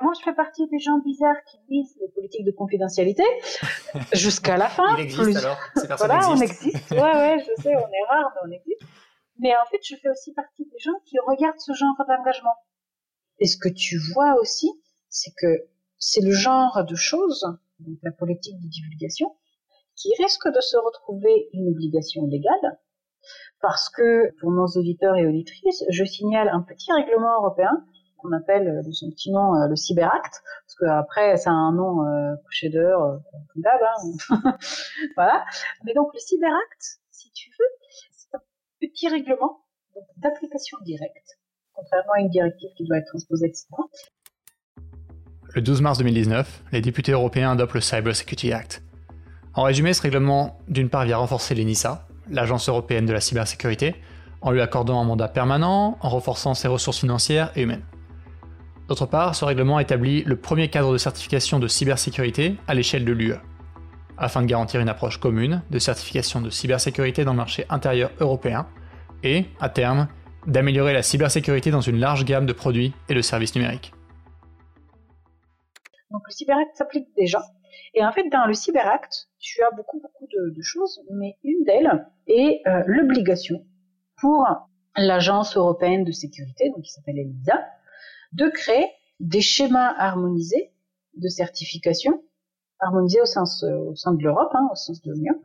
moi, 0.00 0.12
je 0.18 0.24
fais 0.24 0.34
partie 0.34 0.66
des 0.68 0.80
gens 0.80 0.98
bizarres 0.98 1.42
qui 1.48 1.58
lisent 1.68 1.96
les 2.00 2.08
politiques 2.08 2.44
de 2.44 2.50
confidentialité 2.50 3.22
jusqu'à 4.12 4.56
la 4.56 4.68
fin. 4.68 4.96
Il 4.96 5.04
existe 5.04 5.36
alors 5.38 5.58
Ces 5.76 5.86
personnes 5.86 6.08
voilà, 6.08 6.28
on 6.28 6.40
existe. 6.40 6.90
Ouais, 6.90 6.98
ouais, 6.98 7.38
je 7.38 7.62
sais, 7.62 7.76
on 7.76 7.88
est 7.88 8.06
rare, 8.08 8.32
mais 8.34 8.48
on 8.48 8.50
existe. 8.50 8.82
Mais 9.42 9.56
en 9.56 9.66
fait, 9.66 9.80
je 9.82 9.96
fais 9.96 10.08
aussi 10.08 10.32
partie 10.32 10.64
des 10.64 10.78
gens 10.78 10.98
qui 11.04 11.16
regardent 11.26 11.58
ce 11.58 11.72
genre 11.72 11.96
d'engagement. 12.06 12.54
Et 13.40 13.46
ce 13.46 13.56
que 13.56 13.68
tu 13.68 13.98
vois 14.14 14.36
aussi, 14.40 14.70
c'est 15.08 15.32
que 15.36 15.66
c'est 15.98 16.20
le 16.20 16.30
genre 16.30 16.84
de 16.84 16.94
choses, 16.94 17.44
donc 17.80 17.98
la 18.04 18.12
politique 18.12 18.54
de 18.60 18.68
divulgation, 18.68 19.34
qui 19.96 20.10
risque 20.22 20.48
de 20.48 20.60
se 20.60 20.76
retrouver 20.76 21.48
une 21.54 21.68
obligation 21.70 22.24
légale, 22.26 22.78
parce 23.60 23.90
que 23.90 24.32
pour 24.38 24.52
nos 24.52 24.66
auditeurs 24.66 25.16
et 25.16 25.26
auditrices, 25.26 25.82
je 25.90 26.04
signale 26.04 26.48
un 26.48 26.62
petit 26.62 26.92
règlement 26.92 27.34
européen 27.38 27.84
qu'on 28.18 28.30
appelle 28.30 28.68
euh, 28.68 28.82
de 28.82 28.92
son 28.92 29.10
petit 29.10 29.32
nom 29.32 29.56
euh, 29.56 29.66
le 29.66 29.74
Cyberact, 29.74 30.42
parce 30.66 30.74
que 30.78 30.84
après 30.84 31.36
ça 31.36 31.50
a 31.50 31.54
un 31.54 31.72
nom 31.72 32.06
euh, 32.06 32.36
couché 32.44 32.70
euh, 32.76 33.18
comme 33.52 33.62
d'hab. 33.62 33.80
Hein. 33.82 34.56
voilà. 35.16 35.44
Mais 35.84 35.94
donc 35.94 36.14
le 36.14 36.20
Cyberact, 36.20 37.00
si 37.10 37.32
tu 37.32 37.50
veux, 37.50 37.81
petit 38.82 39.08
règlement 39.08 39.60
d'application 40.16 40.78
directe, 40.84 41.38
contrairement 41.72 42.12
à 42.16 42.20
une 42.20 42.30
directive 42.30 42.70
qui 42.76 42.84
doit 42.84 42.98
être 42.98 43.06
transposée, 43.06 43.46
etc. 43.46 43.66
Le 45.54 45.62
12 45.62 45.82
mars 45.82 45.98
2019, 45.98 46.64
les 46.72 46.80
députés 46.80 47.12
européens 47.12 47.52
adoptent 47.52 47.74
le 47.74 47.80
Cyber 47.80 48.16
Security 48.16 48.52
Act. 48.52 48.82
En 49.54 49.62
résumé, 49.62 49.92
ce 49.92 50.02
règlement, 50.02 50.58
d'une 50.66 50.88
part, 50.88 51.04
vient 51.04 51.18
renforcer 51.18 51.54
l'ENISA, 51.54 52.08
l'Agence 52.30 52.68
européenne 52.68 53.06
de 53.06 53.12
la 53.12 53.20
cybersécurité, 53.20 53.94
en 54.40 54.50
lui 54.50 54.60
accordant 54.60 55.00
un 55.00 55.04
mandat 55.04 55.28
permanent, 55.28 55.98
en 56.00 56.08
renforçant 56.08 56.54
ses 56.54 56.68
ressources 56.68 57.00
financières 57.00 57.52
et 57.54 57.62
humaines. 57.62 57.84
D'autre 58.88 59.06
part, 59.06 59.36
ce 59.36 59.44
règlement 59.44 59.78
établit 59.78 60.24
le 60.24 60.36
premier 60.36 60.68
cadre 60.68 60.92
de 60.92 60.98
certification 60.98 61.60
de 61.60 61.68
cybersécurité 61.68 62.56
à 62.66 62.74
l'échelle 62.74 63.04
de 63.04 63.12
l'UE, 63.12 63.36
afin 64.18 64.42
de 64.42 64.46
garantir 64.46 64.80
une 64.80 64.88
approche 64.88 65.18
commune 65.18 65.62
de 65.70 65.78
certification 65.78 66.40
de 66.40 66.50
cybersécurité 66.50 67.24
dans 67.24 67.32
le 67.32 67.38
marché 67.38 67.66
intérieur 67.70 68.10
européen 68.20 68.66
et, 69.22 69.46
à 69.60 69.68
terme, 69.68 70.08
d'améliorer 70.46 70.92
la 70.92 71.02
cybersécurité 71.02 71.70
dans 71.70 71.80
une 71.80 71.98
large 71.98 72.24
gamme 72.24 72.46
de 72.46 72.52
produits 72.52 72.92
et 73.08 73.14
de 73.14 73.20
services 73.20 73.54
numériques. 73.54 73.92
Donc 76.10 76.22
le 76.26 76.32
Cyberact 76.32 76.76
s'applique 76.76 77.08
déjà. 77.16 77.42
Et 77.94 78.04
en 78.04 78.12
fait, 78.12 78.28
dans 78.30 78.46
le 78.46 78.54
Cyberact, 78.54 79.28
tu 79.38 79.62
as 79.62 79.70
beaucoup, 79.74 80.00
beaucoup 80.00 80.26
de, 80.26 80.62
choses, 80.62 81.00
mais 81.10 81.36
une 81.44 81.64
d'elles 81.64 82.06
est 82.26 82.60
euh, 82.66 82.82
l'obligation 82.86 83.64
pour 84.20 84.46
l'Agence 84.96 85.56
européenne 85.56 86.04
de 86.04 86.12
sécurité, 86.12 86.70
donc 86.70 86.84
qui 86.84 86.90
s'appelle 86.90 87.18
ELISA, 87.18 87.64
de 88.32 88.48
créer 88.48 88.86
des 89.20 89.40
schémas 89.40 89.94
harmonisés 89.98 90.72
de 91.16 91.28
certification, 91.28 92.22
harmonisés 92.82 93.20
au 93.20 93.26
sens 93.26 93.62
au 93.62 93.94
sein 93.94 94.12
de 94.12 94.22
l'Europe, 94.22 94.50
hein, 94.54 94.68
au 94.70 94.74
sens 94.74 95.00
de 95.02 95.12
l'Union, 95.12 95.40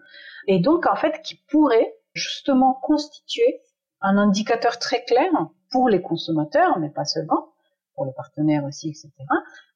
et 0.48 0.60
donc 0.60 0.86
en 0.86 0.96
fait 0.96 1.22
qui 1.24 1.36
pourraient 1.50 1.96
justement 2.14 2.74
constituer 2.74 3.62
un 4.02 4.18
indicateur 4.18 4.78
très 4.78 5.04
clair 5.06 5.32
pour 5.72 5.90
les 5.90 6.02
consommateurs, 6.02 6.80
mais 6.80 6.90
pas 6.90 7.06
seulement, 7.06 7.54
pour 7.96 8.06
les 8.06 8.14
partenaires 8.14 8.64
aussi, 8.66 8.90
etc., 8.90 9.12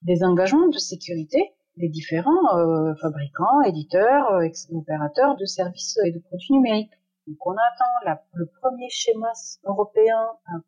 des 0.02 0.24
engagements 0.24 0.68
de 0.68 0.78
sécurité 0.78 1.54
des 1.78 1.90
différents 1.90 2.58
euh, 2.58 2.94
fabricants, 2.96 3.62
éditeurs, 3.62 4.32
euh, 4.34 4.48
opérateurs 4.74 5.38
de 5.38 5.46
services 5.46 5.98
et 6.06 6.12
de 6.12 6.20
produits 6.20 6.54
numériques. 6.54 6.92
Donc 7.28 7.38
on 7.46 7.54
attend 7.54 8.20
le 8.34 8.46
premier 8.62 8.90
schéma 8.90 9.32
européen 9.64 10.20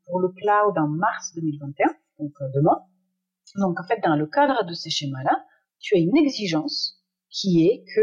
pour 0.06 0.19
le 0.21 0.29
cloud 0.29 0.77
en 0.77 0.88
mars 0.88 1.34
2021 1.36 1.88
donc 2.19 2.32
euh, 2.41 2.45
demain. 2.53 2.84
Donc 3.56 3.79
en 3.79 3.84
fait, 3.84 3.99
dans 4.03 4.15
le 4.15 4.25
cadre 4.25 4.63
de 4.65 4.73
ces 4.73 4.89
schémas-là, 4.89 5.43
tu 5.84 5.96
as 5.96 6.00
une 6.00 6.17
exigence 6.17 7.00
qui 7.30 7.67
est 7.67 7.84
que 7.93 8.02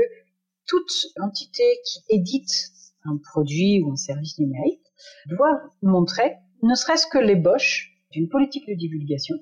toute 0.66 0.92
entité 1.20 1.64
qui 1.84 2.04
édite 2.10 2.70
un 3.04 3.16
produit 3.16 3.82
ou 3.82 3.90
un 3.90 3.96
service 3.96 4.38
numérique 4.38 4.84
doit 5.26 5.60
montrer 5.82 6.36
ne 6.62 6.74
serait-ce 6.74 7.06
que 7.06 7.18
l'ébauche 7.18 7.90
d'une 8.10 8.28
politique 8.28 8.68
de 8.68 8.74
divulgation, 8.74 9.36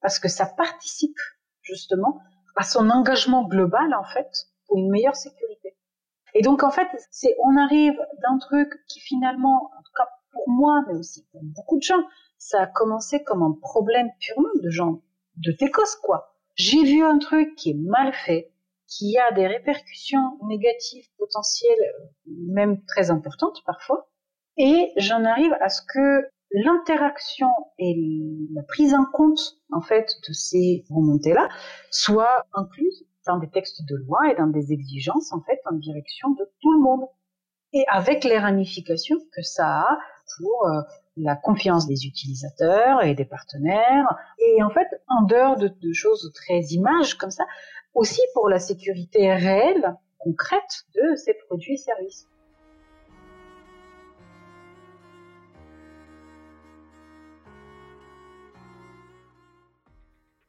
parce 0.00 0.18
que 0.18 0.28
ça 0.28 0.44
participe 0.44 1.16
justement 1.62 2.20
à 2.56 2.64
son 2.64 2.90
engagement 2.90 3.46
global 3.46 3.94
en 3.94 4.04
fait 4.04 4.48
pour 4.66 4.78
une 4.78 4.90
meilleure 4.90 5.16
sécurité. 5.16 5.76
Et 6.34 6.42
donc 6.42 6.64
en 6.64 6.70
fait, 6.70 6.88
c'est 7.12 7.36
on 7.44 7.56
arrive 7.56 7.96
d'un 8.22 8.38
truc 8.38 8.72
qui 8.88 8.98
finalement, 9.00 9.70
en 9.78 9.82
tout 9.82 9.92
cas 9.96 10.08
pour 10.32 10.48
moi, 10.48 10.84
mais 10.88 10.98
aussi 10.98 11.24
pour 11.30 11.42
beaucoup 11.44 11.76
de 11.78 11.82
gens, 11.82 12.02
ça 12.38 12.62
a 12.62 12.66
commencé 12.66 13.22
comme 13.22 13.44
un 13.44 13.52
problème 13.52 14.08
purement 14.18 14.48
de 14.60 14.70
gens, 14.70 15.02
de 15.36 15.52
técos, 15.52 15.96
quoi. 16.02 16.33
J'ai 16.56 16.84
vu 16.84 17.02
un 17.02 17.18
truc 17.18 17.54
qui 17.56 17.70
est 17.70 17.78
mal 17.78 18.12
fait, 18.12 18.52
qui 18.86 19.18
a 19.18 19.32
des 19.32 19.46
répercussions 19.46 20.38
négatives 20.46 21.06
potentielles, 21.18 21.92
même 22.26 22.84
très 22.86 23.10
importantes 23.10 23.62
parfois, 23.66 24.08
et 24.56 24.92
j'en 24.96 25.24
arrive 25.24 25.52
à 25.60 25.68
ce 25.68 25.82
que 25.82 26.28
l'interaction 26.52 27.48
et 27.78 27.96
la 28.54 28.62
prise 28.62 28.94
en 28.94 29.04
compte, 29.12 29.58
en 29.72 29.80
fait, 29.80 30.08
de 30.28 30.32
ces 30.32 30.84
remontées-là 30.90 31.48
soit 31.90 32.46
incluse 32.52 33.04
dans 33.26 33.38
des 33.38 33.50
textes 33.50 33.82
de 33.88 33.96
loi 33.96 34.30
et 34.30 34.36
dans 34.36 34.46
des 34.46 34.72
exigences, 34.72 35.32
en 35.32 35.40
fait, 35.42 35.60
en 35.66 35.74
direction 35.74 36.30
de 36.30 36.44
tout 36.60 36.72
le 36.72 36.80
monde. 36.80 37.08
Et 37.72 37.84
avec 37.88 38.22
les 38.22 38.38
ramifications 38.38 39.18
que 39.34 39.42
ça 39.42 39.80
a 39.80 39.98
pour 40.36 40.68
euh, 40.68 40.82
la 41.16 41.36
confiance 41.36 41.86
des 41.86 42.06
utilisateurs 42.06 43.02
et 43.02 43.14
des 43.14 43.24
partenaires. 43.24 44.16
Et 44.38 44.62
en 44.62 44.70
fait, 44.70 44.88
en 45.08 45.22
dehors 45.22 45.56
de, 45.56 45.70
choses 45.92 46.32
très 46.34 46.60
images 46.70 47.14
comme 47.14 47.30
ça, 47.30 47.44
aussi 47.94 48.20
pour 48.34 48.48
la 48.48 48.58
sécurité 48.58 49.32
réelle, 49.32 49.96
concrète 50.18 50.84
de 50.94 51.14
ces 51.16 51.34
produits 51.34 51.74
et 51.74 51.78
services. 51.78 52.28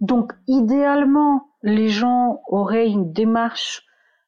Donc, 0.01 0.33
idéalement, 0.47 1.49
les 1.63 1.89
gens 1.89 2.41
auraient 2.47 2.87
une 2.87 3.11
démarche 3.11 3.85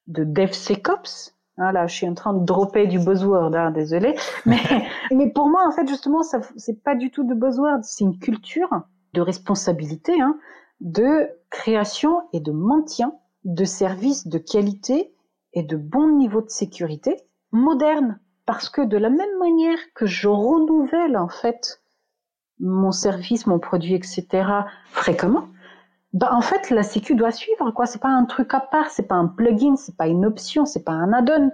de 0.08 0.23
DevSecOps, 0.23 1.37
Hein, 1.58 1.72
là, 1.72 1.88
je 1.88 1.96
suis 1.96 2.08
en 2.08 2.13
train 2.13 2.34
de 2.34 2.46
dropper 2.46 2.88
du 2.88 3.00
buzzword, 3.00 3.56
hein, 3.56 3.72
désolé. 3.72 4.15
Mais, 4.46 4.62
mais 5.12 5.30
pour 5.30 5.50
moi, 5.50 5.65
en 5.67 5.72
fait, 5.72 5.88
justement, 5.88 6.24
ça, 6.24 6.39
c'est 6.56 6.84
pas 6.84 6.96
du 6.96 7.12
tout 7.12 7.24
de 7.24 7.34
buzzword, 7.34 7.80
c'est 7.84 8.04
une 8.04 8.20
culture 8.20 8.70
de 9.13 9.22
responsabilité, 9.22 10.22
hein, 10.22 10.38
de 10.82 11.30
création 11.50 12.22
et 12.34 12.39
de 12.39 12.52
maintien 12.52 13.13
de 13.43 13.63
services 13.63 14.28
de 14.28 14.38
qualité 14.38 15.13
et 15.54 15.63
de 15.63 15.78
bon 15.78 16.17
niveau 16.17 16.41
de 16.41 16.50
sécurité 16.50 17.15
moderne 17.52 18.20
parce 18.46 18.70
que 18.70 18.82
de 18.82 18.98
la 18.98 19.10
même 19.10 19.38
manière 19.39 19.78
que 19.96 20.06
je 20.06 20.28
renouvelle 20.28 21.17
en 21.17 21.30
fait 21.30 21.82
mon 22.60 22.91
service, 22.91 23.46
mon 23.46 23.60
produit, 23.60 23.93
etc. 23.93 24.26
fréquemment, 24.89 25.48
bah 26.13 26.30
en 26.34 26.41
fait 26.41 26.70
la 26.70 26.84
sécu 26.84 27.15
doit 27.15 27.32
suivre 27.32 27.72
quoi. 27.72 27.86
C'est 27.86 28.02
pas 28.02 28.10
un 28.10 28.26
truc 28.26 28.54
à 28.54 28.60
part, 28.60 28.89
c'est 28.89 29.08
pas 29.08 29.15
un 29.15 29.28
plugin, 29.28 29.76
c'est 29.76 29.98
pas 29.98 30.08
une 30.08 30.26
option, 30.26 30.65
c'est 30.65 30.84
pas 30.84 30.93
un 30.93 31.13
add-on 31.13 31.52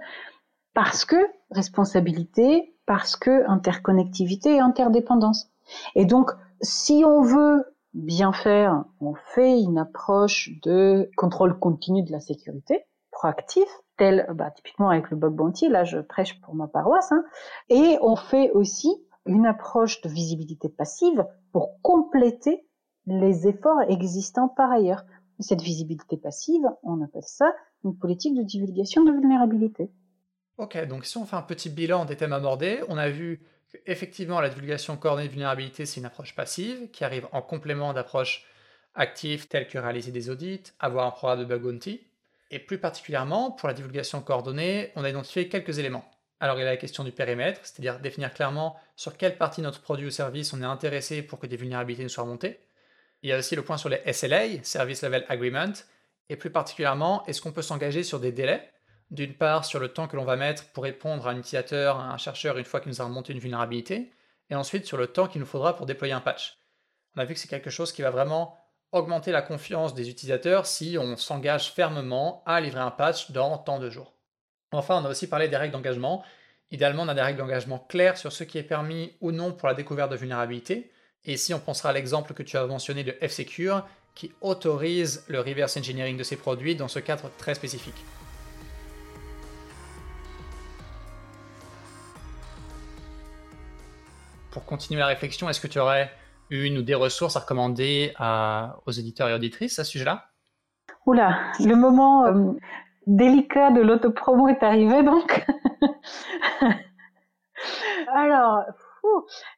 parce 0.74 1.04
que 1.04 1.16
responsabilité, 1.50 2.74
parce 2.86 3.16
que 3.16 3.48
interconnectivité 3.48 4.56
et 4.56 4.60
interdépendance. 4.60 5.50
Et 5.94 6.04
donc 6.04 6.32
si 6.60 7.04
on 7.06 7.22
veut 7.22 7.64
bien 7.94 8.32
faire, 8.32 8.84
on 9.00 9.14
fait 9.14 9.60
une 9.60 9.78
approche 9.78 10.50
de 10.62 11.10
contrôle 11.16 11.58
continu 11.58 12.02
de 12.02 12.12
la 12.12 12.20
sécurité, 12.20 12.84
proactif, 13.12 13.68
tel 13.96 14.26
bah, 14.34 14.50
typiquement 14.50 14.90
avec 14.90 15.10
le 15.10 15.16
bug 15.16 15.34
bounty, 15.34 15.68
là 15.68 15.84
je 15.84 15.98
prêche 15.98 16.40
pour 16.40 16.54
ma 16.54 16.66
paroisse, 16.66 17.12
hein, 17.12 17.24
et 17.68 17.98
on 18.02 18.16
fait 18.16 18.50
aussi 18.50 18.92
une 19.26 19.46
approche 19.46 20.00
de 20.02 20.08
visibilité 20.08 20.68
passive 20.68 21.24
pour 21.52 21.80
compléter 21.82 22.66
les 23.06 23.46
efforts 23.46 23.82
existants 23.88 24.48
par 24.48 24.70
ailleurs. 24.70 25.04
Cette 25.40 25.62
visibilité 25.62 26.16
passive, 26.16 26.64
on 26.82 27.02
appelle 27.02 27.24
ça 27.24 27.52
une 27.84 27.96
politique 27.96 28.36
de 28.36 28.42
divulgation 28.42 29.04
de 29.04 29.12
vulnérabilité. 29.12 29.90
Ok, 30.58 30.86
donc 30.86 31.04
si 31.04 31.18
on 31.18 31.24
fait 31.24 31.36
un 31.36 31.42
petit 31.42 31.68
bilan 31.68 32.04
des 32.04 32.16
thèmes 32.16 32.32
abordés, 32.32 32.80
on 32.88 32.96
a 32.96 33.08
vu 33.08 33.40
Effectivement, 33.86 34.40
la 34.40 34.48
divulgation 34.48 34.96
coordonnée 34.96 35.26
de 35.26 35.32
vulnérabilité, 35.32 35.86
c'est 35.86 36.00
une 36.00 36.06
approche 36.06 36.34
passive 36.34 36.90
qui 36.90 37.04
arrive 37.04 37.26
en 37.32 37.42
complément 37.42 37.92
d'approches 37.92 38.46
actives 38.94 39.48
telles 39.48 39.68
que 39.68 39.78
réaliser 39.78 40.12
des 40.12 40.30
audits, 40.30 40.62
avoir 40.78 41.06
un 41.06 41.10
programme 41.10 41.40
de 41.40 41.44
bug 41.44 41.62
bounty. 41.62 42.00
Et 42.50 42.58
plus 42.58 42.78
particulièrement, 42.78 43.50
pour 43.50 43.68
la 43.68 43.74
divulgation 43.74 44.20
coordonnée, 44.20 44.92
on 44.94 45.04
a 45.04 45.10
identifié 45.10 45.48
quelques 45.48 45.78
éléments. 45.78 46.04
Alors 46.40 46.56
il 46.56 46.60
y 46.60 46.62
a 46.62 46.66
la 46.66 46.76
question 46.76 47.04
du 47.04 47.10
périmètre, 47.10 47.60
c'est-à-dire 47.62 48.00
définir 48.00 48.32
clairement 48.32 48.76
sur 48.96 49.16
quelle 49.16 49.36
partie 49.38 49.60
de 49.60 49.66
notre 49.66 49.80
produit 49.80 50.06
ou 50.06 50.10
service 50.10 50.52
on 50.52 50.60
est 50.60 50.66
intéressé 50.66 51.22
pour 51.22 51.38
que 51.38 51.46
des 51.46 51.56
vulnérabilités 51.56 52.02
nous 52.02 52.08
soient 52.08 52.24
remontées. 52.24 52.60
Il 53.24 53.30
y 53.30 53.32
a 53.32 53.38
aussi 53.38 53.56
le 53.56 53.62
point 53.62 53.78
sur 53.78 53.88
les 53.88 54.02
SLA, 54.12 54.62
Service 54.62 55.02
Level 55.02 55.24
Agreement, 55.30 55.72
et 56.28 56.36
plus 56.36 56.50
particulièrement, 56.50 57.24
est-ce 57.24 57.40
qu'on 57.40 57.52
peut 57.52 57.62
s'engager 57.62 58.02
sur 58.02 58.20
des 58.20 58.32
délais? 58.32 58.70
D'une 59.10 59.32
part, 59.32 59.64
sur 59.64 59.80
le 59.80 59.88
temps 59.88 60.08
que 60.08 60.16
l'on 60.16 60.26
va 60.26 60.36
mettre 60.36 60.66
pour 60.72 60.84
répondre 60.84 61.26
à 61.26 61.30
un 61.30 61.38
utilisateur, 61.38 61.98
à 61.98 62.12
un 62.12 62.18
chercheur, 62.18 62.58
une 62.58 62.66
fois 62.66 62.80
qu'il 62.80 62.90
nous 62.90 63.00
a 63.00 63.04
remonté 63.06 63.32
une 63.32 63.38
vulnérabilité, 63.38 64.12
et 64.50 64.54
ensuite 64.54 64.84
sur 64.84 64.98
le 64.98 65.06
temps 65.06 65.26
qu'il 65.26 65.40
nous 65.40 65.46
faudra 65.46 65.74
pour 65.74 65.86
déployer 65.86 66.12
un 66.12 66.20
patch. 66.20 66.58
On 67.16 67.20
a 67.20 67.24
vu 67.24 67.32
que 67.32 67.40
c'est 67.40 67.48
quelque 67.48 67.70
chose 67.70 67.92
qui 67.92 68.02
va 68.02 68.10
vraiment 68.10 68.58
augmenter 68.92 69.32
la 69.32 69.40
confiance 69.40 69.94
des 69.94 70.10
utilisateurs 70.10 70.66
si 70.66 70.98
on 71.00 71.16
s'engage 71.16 71.72
fermement 71.72 72.42
à 72.44 72.60
livrer 72.60 72.80
un 72.80 72.90
patch 72.90 73.30
dans 73.30 73.56
tant 73.56 73.78
de 73.78 73.88
jours. 73.88 74.12
Enfin, 74.70 75.00
on 75.00 75.06
a 75.06 75.08
aussi 75.08 75.28
parlé 75.28 75.48
des 75.48 75.56
règles 75.56 75.72
d'engagement. 75.72 76.22
Idéalement, 76.70 77.04
on 77.04 77.08
a 77.08 77.14
des 77.14 77.22
règles 77.22 77.38
d'engagement 77.38 77.78
claires 77.78 78.18
sur 78.18 78.32
ce 78.32 78.44
qui 78.44 78.58
est 78.58 78.62
permis 78.62 79.16
ou 79.22 79.32
non 79.32 79.52
pour 79.52 79.66
la 79.66 79.72
découverte 79.72 80.10
de 80.10 80.16
vulnérabilité. 80.16 80.90
Et 81.26 81.34
ici, 81.34 81.54
on 81.54 81.58
pensera 81.58 81.90
à 81.90 81.92
l'exemple 81.92 82.34
que 82.34 82.42
tu 82.42 82.56
as 82.56 82.66
mentionné 82.66 83.04
de 83.04 83.16
F-Secure, 83.26 83.86
qui 84.14 84.32
autorise 84.40 85.24
le 85.28 85.40
reverse 85.40 85.76
engineering 85.76 86.16
de 86.16 86.22
ses 86.22 86.36
produits 86.36 86.76
dans 86.76 86.88
ce 86.88 86.98
cadre 86.98 87.30
très 87.38 87.54
spécifique. 87.54 88.04
pour 94.54 94.64
continuer 94.64 95.00
la 95.00 95.08
réflexion, 95.08 95.50
est-ce 95.50 95.60
que 95.60 95.66
tu 95.66 95.80
aurais 95.80 96.10
une 96.48 96.78
ou 96.78 96.82
des 96.82 96.94
ressources 96.94 97.36
à 97.36 97.40
recommander 97.40 98.14
aux 98.86 98.92
éditeurs 98.92 99.28
et 99.28 99.34
auditrices 99.34 99.80
à 99.80 99.84
ce 99.84 99.90
sujet-là? 99.90 100.26
Oula, 101.06 101.36
le 101.58 101.74
moment 101.74 102.24
euh, 102.24 102.52
délicat 103.06 103.72
de 103.72 103.80
l'autopromo 103.80 104.48
est 104.48 104.62
arrivé 104.62 105.02
donc. 105.02 105.44
Alors, 108.14 108.62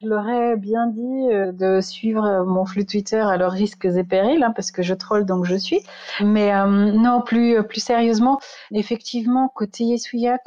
je 0.03 0.09
leur 0.09 0.57
bien 0.57 0.87
dit 0.89 1.29
euh, 1.31 1.53
de 1.53 1.81
suivre 1.81 2.45
mon 2.45 2.65
flux 2.65 2.87
Twitter 2.87 3.21
à 3.21 3.37
leurs 3.37 3.53
risques 3.53 3.85
et 3.85 4.05
périls, 4.05 4.43
hein, 4.43 4.53
parce 4.55 4.71
que 4.71 4.83
je 4.83 4.95
troll 4.95 5.25
donc 5.25 5.45
je 5.45 5.57
suis. 5.57 5.81
Mais 6.21 6.55
euh, 6.55 6.67
non, 6.67 7.23
plus 7.23 7.63
plus 7.65 7.81
sérieusement, 7.81 8.41
effectivement, 8.73 9.49
côté 9.49 9.85
Yesuyak, 9.85 10.43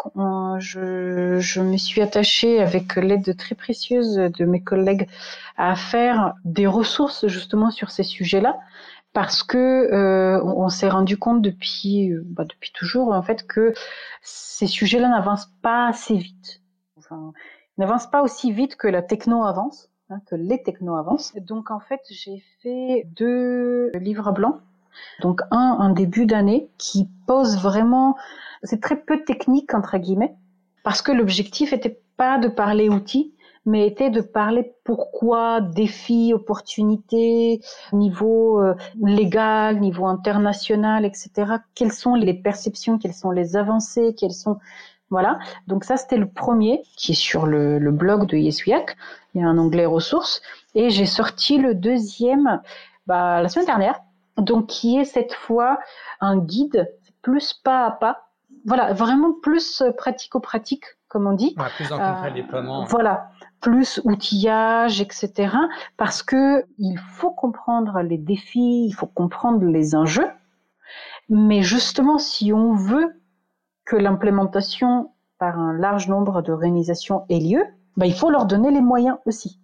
je, 0.59 1.37
je 1.39 1.61
me 1.61 1.77
suis 1.77 2.01
attachée 2.01 2.61
avec 2.61 2.95
l'aide 2.95 3.35
très 3.37 3.55
précieuse 3.55 4.15
de 4.15 4.45
mes 4.45 4.61
collègues 4.61 5.07
à 5.57 5.75
faire 5.75 6.33
des 6.45 6.67
ressources 6.67 7.27
justement 7.27 7.71
sur 7.71 7.91
ces 7.91 8.03
sujets-là 8.03 8.57
parce 9.13 9.43
que 9.43 9.57
euh, 9.57 10.41
on 10.43 10.69
s'est 10.69 10.89
rendu 10.89 11.17
compte 11.17 11.41
depuis 11.41 12.11
bah, 12.25 12.45
depuis 12.45 12.71
toujours 12.71 13.11
en 13.11 13.23
fait 13.23 13.47
que 13.47 13.73
ces 14.21 14.67
sujets-là 14.67 15.09
n'avancent 15.09 15.51
pas 15.61 15.87
assez 15.87 16.15
vite. 16.15 16.61
N'avance 17.79 18.07
pas 18.07 18.21
aussi 18.21 18.51
vite 18.51 18.75
que 18.75 18.87
la 18.87 19.01
techno 19.01 19.43
avance, 19.43 19.89
hein, 20.09 20.21
que 20.27 20.35
les 20.35 20.61
techno 20.61 20.95
avancent. 20.95 21.33
Donc 21.35 21.71
en 21.71 21.79
fait, 21.79 22.01
j'ai 22.09 22.43
fait 22.61 23.07
deux 23.15 23.91
livres 23.95 24.31
blancs. 24.31 24.59
Donc 25.21 25.41
un, 25.51 25.77
un 25.79 25.89
début 25.91 26.25
d'année 26.25 26.69
qui 26.77 27.07
pose 27.25 27.57
vraiment, 27.57 28.17
c'est 28.63 28.81
très 28.81 28.97
peu 28.97 29.23
technique 29.23 29.73
entre 29.73 29.97
guillemets, 29.97 30.35
parce 30.83 31.01
que 31.01 31.11
l'objectif 31.11 31.73
était 31.73 32.01
pas 32.17 32.37
de 32.37 32.49
parler 32.49 32.89
outils, 32.89 33.33
mais 33.65 33.87
était 33.87 34.09
de 34.09 34.21
parler 34.21 34.73
pourquoi, 34.83 35.61
défis, 35.61 36.33
opportunités, 36.33 37.61
niveau 37.93 38.61
euh, 38.61 38.75
légal, 39.01 39.79
niveau 39.79 40.05
international, 40.07 41.05
etc. 41.05 41.29
Quelles 41.75 41.91
sont 41.91 42.15
les 42.15 42.33
perceptions, 42.33 42.97
quelles 42.97 43.13
sont 43.13 43.31
les 43.31 43.55
avancées, 43.55 44.15
quelles 44.17 44.33
sont 44.33 44.57
voilà. 45.09 45.39
Donc 45.67 45.83
ça, 45.83 45.97
c'était 45.97 46.17
le 46.17 46.27
premier 46.27 46.83
qui 46.95 47.13
est 47.13 47.15
sur 47.15 47.45
le, 47.45 47.79
blog 47.91 48.27
de 48.27 48.37
Yesuyak. 48.37 48.95
Il 49.33 49.41
y 49.41 49.43
a 49.43 49.47
un 49.47 49.57
onglet 49.57 49.85
ressources. 49.85 50.41
Et 50.75 50.89
j'ai 50.89 51.05
sorti 51.05 51.57
le 51.57 51.73
deuxième 51.75 52.61
bah, 53.07 53.41
la 53.41 53.49
semaine 53.49 53.65
dernière. 53.65 53.99
Donc 54.37 54.67
qui 54.67 54.97
est 54.97 55.05
cette 55.05 55.33
fois 55.33 55.79
un 56.21 56.37
guide 56.37 56.91
plus 57.21 57.53
pas 57.53 57.85
à 57.85 57.91
pas. 57.91 58.25
Voilà, 58.65 58.93
vraiment 58.93 59.33
plus 59.41 59.83
pratico-pratique, 59.97 60.83
comme 61.07 61.27
on 61.27 61.33
dit. 61.33 61.55
plus 61.75 61.89
dans 61.89 61.97
le 61.97 62.31
déploiement. 62.31 62.85
Voilà 62.85 63.31
plus 63.61 63.99
outillage, 64.05 65.01
etc. 65.01 65.53
Parce 65.97 66.23
que 66.23 66.63
il 66.77 66.97
faut 66.97 67.31
comprendre 67.31 68.01
les 68.01 68.17
défis, 68.17 68.85
il 68.85 68.93
faut 68.93 69.07
comprendre 69.07 69.65
les 69.65 69.95
enjeux. 69.95 70.29
Mais 71.29 71.61
justement, 71.61 72.17
si 72.17 72.53
on 72.53 72.73
veut 72.73 73.18
que 73.89 73.95
l'implémentation 73.95 75.11
par 75.39 75.57
un 75.57 75.73
large 75.73 76.07
nombre 76.07 76.43
d'organisations 76.43 77.25
ait 77.29 77.39
lieu, 77.39 77.63
bah, 77.97 78.05
il 78.05 78.13
faut 78.13 78.29
leur 78.29 78.45
donner 78.45 78.69
les 78.69 78.81
moyens 78.81 79.17
aussi. 79.25 79.59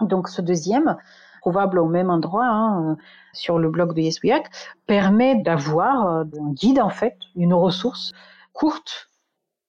Donc 0.00 0.28
ce 0.28 0.40
deuxième, 0.40 0.96
probable 1.40 1.80
au 1.80 1.86
même 1.86 2.08
endroit, 2.08 2.46
hein, 2.46 2.96
sur 3.32 3.58
le 3.58 3.68
blog 3.68 3.92
de 3.94 4.00
YesWeHack, 4.00 4.46
permet 4.86 5.42
d'avoir 5.42 6.06
euh, 6.06 6.24
un 6.40 6.52
guide 6.52 6.78
en 6.78 6.88
fait, 6.88 7.16
une 7.34 7.52
ressource 7.52 8.12
courte. 8.52 9.10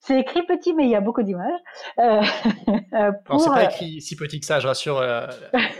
C'est 0.01 0.19
écrit 0.19 0.43
petit, 0.45 0.75
mais 0.75 0.83
il 0.83 0.91
y 0.91 0.95
a 0.95 1.01
beaucoup 1.01 1.23
d'images. 1.23 1.59
Euh, 1.97 2.21
euh 2.93 3.11
c'est 3.39 3.49
pas 3.49 3.63
écrit 3.63 4.01
si 4.01 4.15
petit 4.15 4.39
que 4.39 4.45
ça, 4.45 4.59
je 4.59 4.67
rassure, 4.67 4.99
euh, 4.99 5.25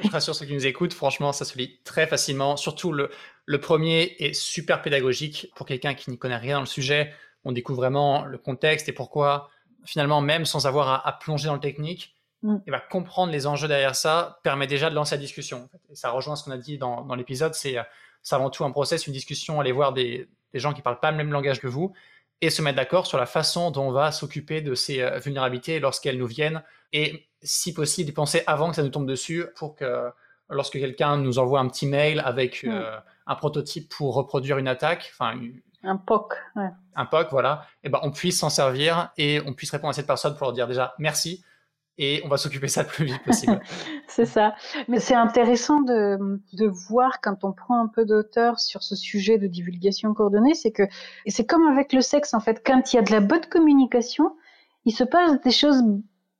je 0.04 0.10
rassure 0.10 0.34
ceux 0.34 0.48
qui 0.48 0.56
nous 0.56 0.66
écoutent. 0.66 0.96
Franchement, 0.96 1.32
ça 1.32 1.46
se 1.46 1.56
lit 1.60 1.80
très 1.84 2.08
facilement. 2.08 2.58
Surtout 2.58 2.92
le, 2.92 3.12
le 3.46 3.60
premier 3.60 4.16
est 4.18 4.34
super 4.34 4.82
pédagogique 4.82 5.52
pour 5.56 5.68
quelqu'un 5.68 5.94
qui 5.94 6.10
n'y 6.10 6.18
connaît 6.18 6.38
rien 6.38 6.56
dans 6.56 6.62
le 6.62 6.66
sujet 6.66 7.14
on 7.46 7.52
découvre 7.52 7.78
vraiment 7.78 8.26
le 8.26 8.38
contexte 8.38 8.90
et 8.90 8.92
pourquoi, 8.92 9.50
finalement, 9.86 10.22
même 10.22 10.46
sans 10.46 10.68
avoir 10.68 11.08
à, 11.08 11.20
plonger 11.20 11.48
dans 11.48 11.54
le 11.54 11.60
technique, 11.60 12.16
mm. 12.42 12.58
et 12.68 12.72
ben, 12.72 12.82
comprendre 12.90 13.32
les 13.32 13.48
enjeux 13.48 13.68
derrière 13.68 13.96
ça 13.96 14.40
permet 14.44 14.68
déjà 14.68 14.90
de 14.90 14.96
lancer 14.96 15.16
la 15.16 15.22
discussion. 15.22 15.70
Et 15.90 15.96
ça 15.96 16.10
rejoint 16.10 16.36
ce 16.36 16.44
qu'on 16.44 16.52
a 16.52 16.58
dit 16.58 16.78
dans, 16.78 17.16
l'épisode, 17.16 17.54
c'est 17.54 17.78
avant 18.32 18.50
tout 18.50 18.66
un 18.66 18.72
process, 18.72 19.08
une 19.08 19.14
discussion, 19.14 19.60
aller 19.60 19.72
voir 19.72 19.94
des, 19.94 20.28
gens 20.54 20.74
qui 20.74 20.82
parlent 20.82 21.00
pas 21.00 21.12
le 21.12 21.18
même 21.18 21.32
langage 21.32 21.60
que 21.60 21.68
vous 21.68 21.94
et 22.42 22.50
se 22.50 22.62
mettre 22.62 22.78
d'accord 22.78 23.08
sur 23.08 23.18
la 23.18 23.26
façon 23.26 23.72
dont 23.72 23.88
on 23.88 23.92
va 23.92 24.12
s'occuper 24.12 24.62
de 24.62 24.74
ces 24.74 25.02
euh, 25.02 25.20
vulnérabilités 25.20 25.80
lorsqu'elles 25.80 26.18
nous 26.18 26.28
viennent 26.28 26.64
et 26.94 27.28
si 27.42 27.74
possible 27.74 28.10
y 28.10 28.14
penser 28.14 28.44
avant 28.48 28.70
que 28.70 28.76
ça 28.76 28.84
nous 28.84 28.90
tombe 28.90 29.06
dessus 29.06 29.46
pour 29.58 29.76
que 29.76 30.10
lorsque 30.50 30.74
quelqu'un 30.74 31.18
nous 31.18 31.40
envoie 31.40 31.60
un 31.60 31.68
petit 31.68 31.88
mail 31.88 32.22
avec 32.24 32.64
mm. 32.64 32.70
euh, 32.70 32.98
un 33.28 33.36
prototype 33.36 33.89
pour 33.89 34.16
reproduire 34.16 34.58
une 34.58 34.68
attaque, 34.68 35.12
enfin 35.14 35.39
un 35.86 35.98
POC. 35.98 36.34
Un 36.96 37.06
POC, 37.06 37.28
voilà. 37.32 37.66
Et 37.84 37.90
ben, 37.90 38.00
on 38.04 38.12
puisse 38.12 38.40
s'en 38.40 38.50
servir 38.50 39.12
et 39.18 39.42
on 39.46 39.54
puisse 39.54 39.72
répondre 39.72 39.92
à 39.92 39.94
cette 39.94 40.08
personne 40.08 40.36
pour 40.36 40.48
leur 40.48 40.54
dire 40.54 40.68
déjà 40.68 40.94
merci 41.00 41.44
et 41.98 42.22
on 42.26 42.28
va 42.28 42.38
s'occuper 42.38 42.68
ça 42.68 42.84
le 42.84 42.90
plus 42.90 43.06
vite 43.06 43.24
possible. 43.24 43.62
c'est 44.08 44.26
ça. 44.26 44.56
Mais 44.88 45.00
c'est 45.00 45.16
intéressant 45.16 45.82
de, 45.82 46.18
de 46.54 46.68
voir 46.90 47.22
quand 47.22 47.44
on 47.44 47.54
prend 47.54 47.82
un 47.82 47.88
peu 47.88 48.06
d'auteur 48.06 48.60
sur 48.60 48.84
ce 48.84 48.96
sujet 48.96 49.38
de 49.38 49.48
divulgation 49.48 50.14
coordonnée, 50.14 50.54
c'est 50.54 50.72
que 50.72 50.84
c'est 51.28 51.46
comme 51.46 51.68
avec 51.68 51.94
le 51.94 52.02
sexe 52.02 52.34
en 52.34 52.40
fait. 52.40 52.62
Quand 52.66 52.92
il 52.92 52.98
y 52.98 53.00
a 53.00 53.02
de 53.02 53.12
la 53.12 53.22
bonne 53.22 53.46
communication, 53.46 54.36
il 54.84 54.92
se 54.92 55.04
passe 55.04 55.40
des 55.42 55.52
choses 55.52 55.84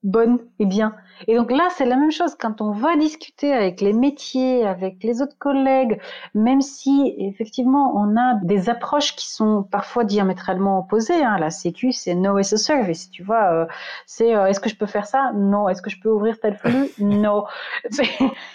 bonne 0.06 0.40
et 0.60 0.66
bien. 0.66 0.96
Et 1.28 1.36
donc 1.36 1.52
là, 1.52 1.68
c'est 1.76 1.86
la 1.86 1.98
même 1.98 2.12
chose. 2.12 2.36
Quand 2.40 2.62
on 2.62 2.72
va 2.72 2.96
discuter 2.96 3.52
avec 3.52 3.82
les 3.82 3.92
métiers, 3.92 4.66
avec 4.66 5.04
les 5.04 5.22
autres 5.22 5.38
collègues, 5.38 6.00
même 6.34 6.62
si 6.62 7.16
effectivement 7.18 7.94
on 7.96 8.16
a 8.16 8.36
des 8.44 8.70
approches 8.70 9.16
qui 9.16 9.28
sont 9.28 9.64
parfois 9.64 10.04
diamétralement 10.04 10.80
opposées. 10.80 11.24
Hein. 11.24 11.38
La 11.40 11.50
Sécu, 11.50 11.92
c'est 11.92 12.16
no 12.16 12.38
as 12.38 12.54
a 12.54 12.58
service. 12.58 13.10
Tu 13.10 13.24
vois, 13.24 13.52
euh, 13.52 13.66
c'est 14.06 14.36
euh, 14.36 14.46
est-ce 14.46 14.60
que 14.60 14.70
je 14.70 14.76
peux 14.76 14.86
faire 14.86 15.08
ça? 15.08 15.32
Non. 15.34 15.68
Est-ce 15.68 15.82
que 15.82 15.90
je 15.90 16.00
peux 16.00 16.10
ouvrir 16.10 16.40
tel 16.40 16.56
flux? 16.56 16.90
Non. 17.00 17.46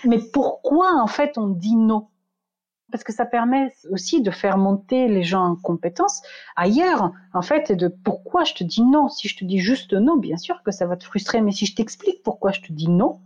Mais 0.04 0.18
pourquoi 0.32 0.94
en 1.00 1.06
fait 1.06 1.38
on 1.38 1.48
dit 1.48 1.76
non 1.76 2.08
parce 2.90 3.04
que 3.04 3.12
ça 3.12 3.24
permet 3.24 3.72
aussi 3.90 4.22
de 4.22 4.30
faire 4.30 4.58
monter 4.58 5.08
les 5.08 5.22
gens 5.22 5.44
en 5.44 5.56
compétences 5.56 6.22
ailleurs, 6.56 7.12
en 7.32 7.42
fait, 7.42 7.70
et 7.70 7.76
de 7.76 7.88
pourquoi 7.88 8.44
je 8.44 8.54
te 8.54 8.64
dis 8.64 8.82
non. 8.82 9.08
Si 9.08 9.28
je 9.28 9.36
te 9.36 9.44
dis 9.44 9.58
juste 9.58 9.92
non, 9.92 10.16
bien 10.16 10.36
sûr 10.36 10.62
que 10.62 10.70
ça 10.70 10.86
va 10.86 10.96
te 10.96 11.04
frustrer, 11.04 11.40
mais 11.40 11.52
si 11.52 11.66
je 11.66 11.74
t'explique 11.74 12.22
pourquoi 12.22 12.52
je 12.52 12.60
te 12.60 12.72
dis 12.72 12.88
non, 12.88 13.20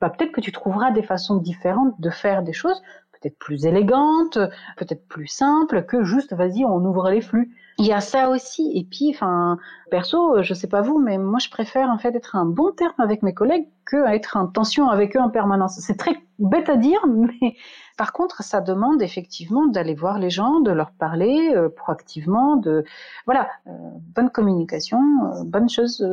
bah 0.00 0.10
peut-être 0.10 0.32
que 0.32 0.40
tu 0.40 0.52
trouveras 0.52 0.90
des 0.90 1.02
façons 1.02 1.36
différentes 1.36 2.00
de 2.00 2.10
faire 2.10 2.42
des 2.42 2.52
choses, 2.52 2.80
peut-être 3.12 3.38
plus 3.38 3.66
élégantes, 3.66 4.38
peut-être 4.76 5.06
plus 5.08 5.28
simples 5.28 5.84
que 5.84 6.04
juste 6.04 6.34
vas-y, 6.34 6.64
on 6.64 6.84
ouvre 6.84 7.10
les 7.10 7.20
flux. 7.20 7.54
Il 7.78 7.86
y 7.86 7.92
a 7.92 8.00
ça 8.00 8.28
aussi. 8.28 8.70
Et 8.74 8.84
puis, 8.84 9.10
enfin, 9.10 9.58
perso, 9.90 10.42
je 10.42 10.54
sais 10.54 10.68
pas 10.68 10.80
vous, 10.80 10.98
mais 10.98 11.18
moi, 11.18 11.38
je 11.40 11.48
préfère 11.48 11.88
en 11.88 11.98
fait 11.98 12.14
être 12.14 12.36
un 12.36 12.44
bon 12.44 12.70
terme 12.70 12.94
avec 12.98 13.22
mes 13.22 13.34
collègues 13.34 13.66
que 13.84 14.08
être 14.08 14.36
en 14.36 14.46
tension 14.46 14.88
avec 14.88 15.16
eux 15.16 15.20
en 15.20 15.30
permanence. 15.30 15.78
C'est 15.80 15.96
très 15.96 16.16
bête 16.38 16.68
à 16.68 16.76
dire, 16.76 17.04
mais 17.08 17.56
par 17.96 18.12
contre, 18.12 18.42
ça 18.42 18.60
demande 18.60 19.02
effectivement 19.02 19.66
d'aller 19.66 19.94
voir 19.94 20.18
les 20.18 20.30
gens, 20.30 20.60
de 20.60 20.70
leur 20.70 20.90
parler 20.92 21.52
euh, 21.54 21.68
proactivement, 21.68 22.56
de 22.56 22.84
voilà, 23.26 23.48
euh, 23.66 23.70
bonne 24.14 24.30
communication, 24.30 24.98
euh, 24.98 25.44
bonne 25.44 25.68
chose 25.68 26.04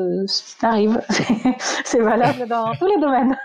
arrive. 0.62 1.02
C'est 1.84 2.02
valable 2.02 2.48
dans 2.48 2.74
tous 2.76 2.88
les 2.88 3.00
domaines. 3.00 3.36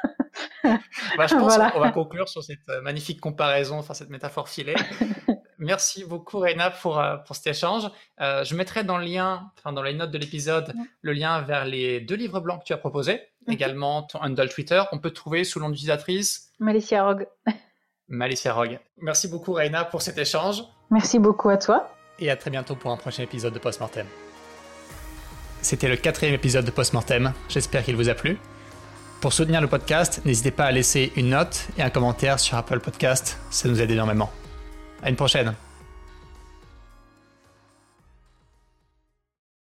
Bah, 0.64 1.26
je 1.26 1.34
pense 1.39 1.57
qu'on 1.57 1.80
va 1.80 1.93
conclure 1.93 2.28
sur 2.28 2.43
cette 2.43 2.68
magnifique 2.82 3.20
comparaison, 3.20 3.78
enfin 3.78 3.95
cette 3.95 4.11
métaphore 4.11 4.49
filée. 4.49 4.76
Merci 5.59 6.05
beaucoup, 6.05 6.39
Reina, 6.39 6.70
pour, 6.70 7.03
pour 7.26 7.34
cet 7.34 7.47
échange. 7.47 7.91
Euh, 8.20 8.45
je 8.45 8.55
mettrai 8.55 8.84
dans 8.84 8.99
le 8.99 9.07
lien, 9.07 9.51
enfin, 9.59 9.72
dans 9.72 9.82
les 9.82 9.95
notes 9.95 10.11
de 10.11 10.18
l'épisode, 10.18 10.74
le 11.01 11.12
lien 11.12 11.41
vers 11.41 11.64
les 11.64 12.01
deux 12.01 12.16
livres 12.16 12.41
blancs 12.41 12.61
que 12.61 12.66
tu 12.66 12.72
as 12.74 12.78
proposés. 12.78 13.22
Également, 13.49 14.03
ton 14.03 14.22
handle 14.22 14.49
Twitter. 14.49 14.82
On 14.93 14.99
peut 14.99 15.11
te 15.11 15.14
trouver 15.14 15.45
sous 15.45 15.59
l'nom 15.59 15.70
d'utilisatrice 15.70 16.51
Malicia 16.59 17.07
Rogue. 17.07 17.26
Malicia 18.09 18.53
Rogue. 18.53 18.79
Merci 19.01 19.29
beaucoup, 19.29 19.53
Reina, 19.53 19.85
pour 19.85 20.03
cet 20.03 20.19
échange. 20.19 20.63
Merci 20.91 21.19
beaucoup 21.19 21.49
à 21.49 21.57
toi. 21.57 21.91
Et 22.19 22.31
à 22.31 22.37
très 22.37 22.51
bientôt 22.51 22.77
pour 22.77 22.91
un 22.91 22.97
prochain 22.97 23.23
épisode 23.25 23.53
de 23.53 23.59
Postmortem. 23.59 24.07
C'était 25.63 25.89
le 25.89 25.97
quatrième 25.97 26.35
épisode 26.35 26.65
de 26.65 26.71
Postmortem. 26.71 27.33
J'espère 27.49 27.85
qu'il 27.85 27.97
vous 27.97 28.09
a 28.09 28.15
plu. 28.15 28.39
Pour 29.21 29.33
soutenir 29.33 29.61
le 29.61 29.67
podcast, 29.67 30.21
n'hésitez 30.25 30.51
pas 30.51 30.67
à 30.67 30.73
laisser 30.73 31.13
une 31.17 31.31
note 31.31 31.67
et 31.77 31.83
un 31.83 31.91
commentaire 31.91 32.39
sur 32.39 32.57
Apple 32.57 32.81
Podcast. 32.81 33.39
Ça 33.51 33.69
nous 33.69 33.81
aide 33.81 33.91
énormément. 33.91 34.31
À 35.03 35.11
une 35.11 35.17
prochaine. 35.17 35.55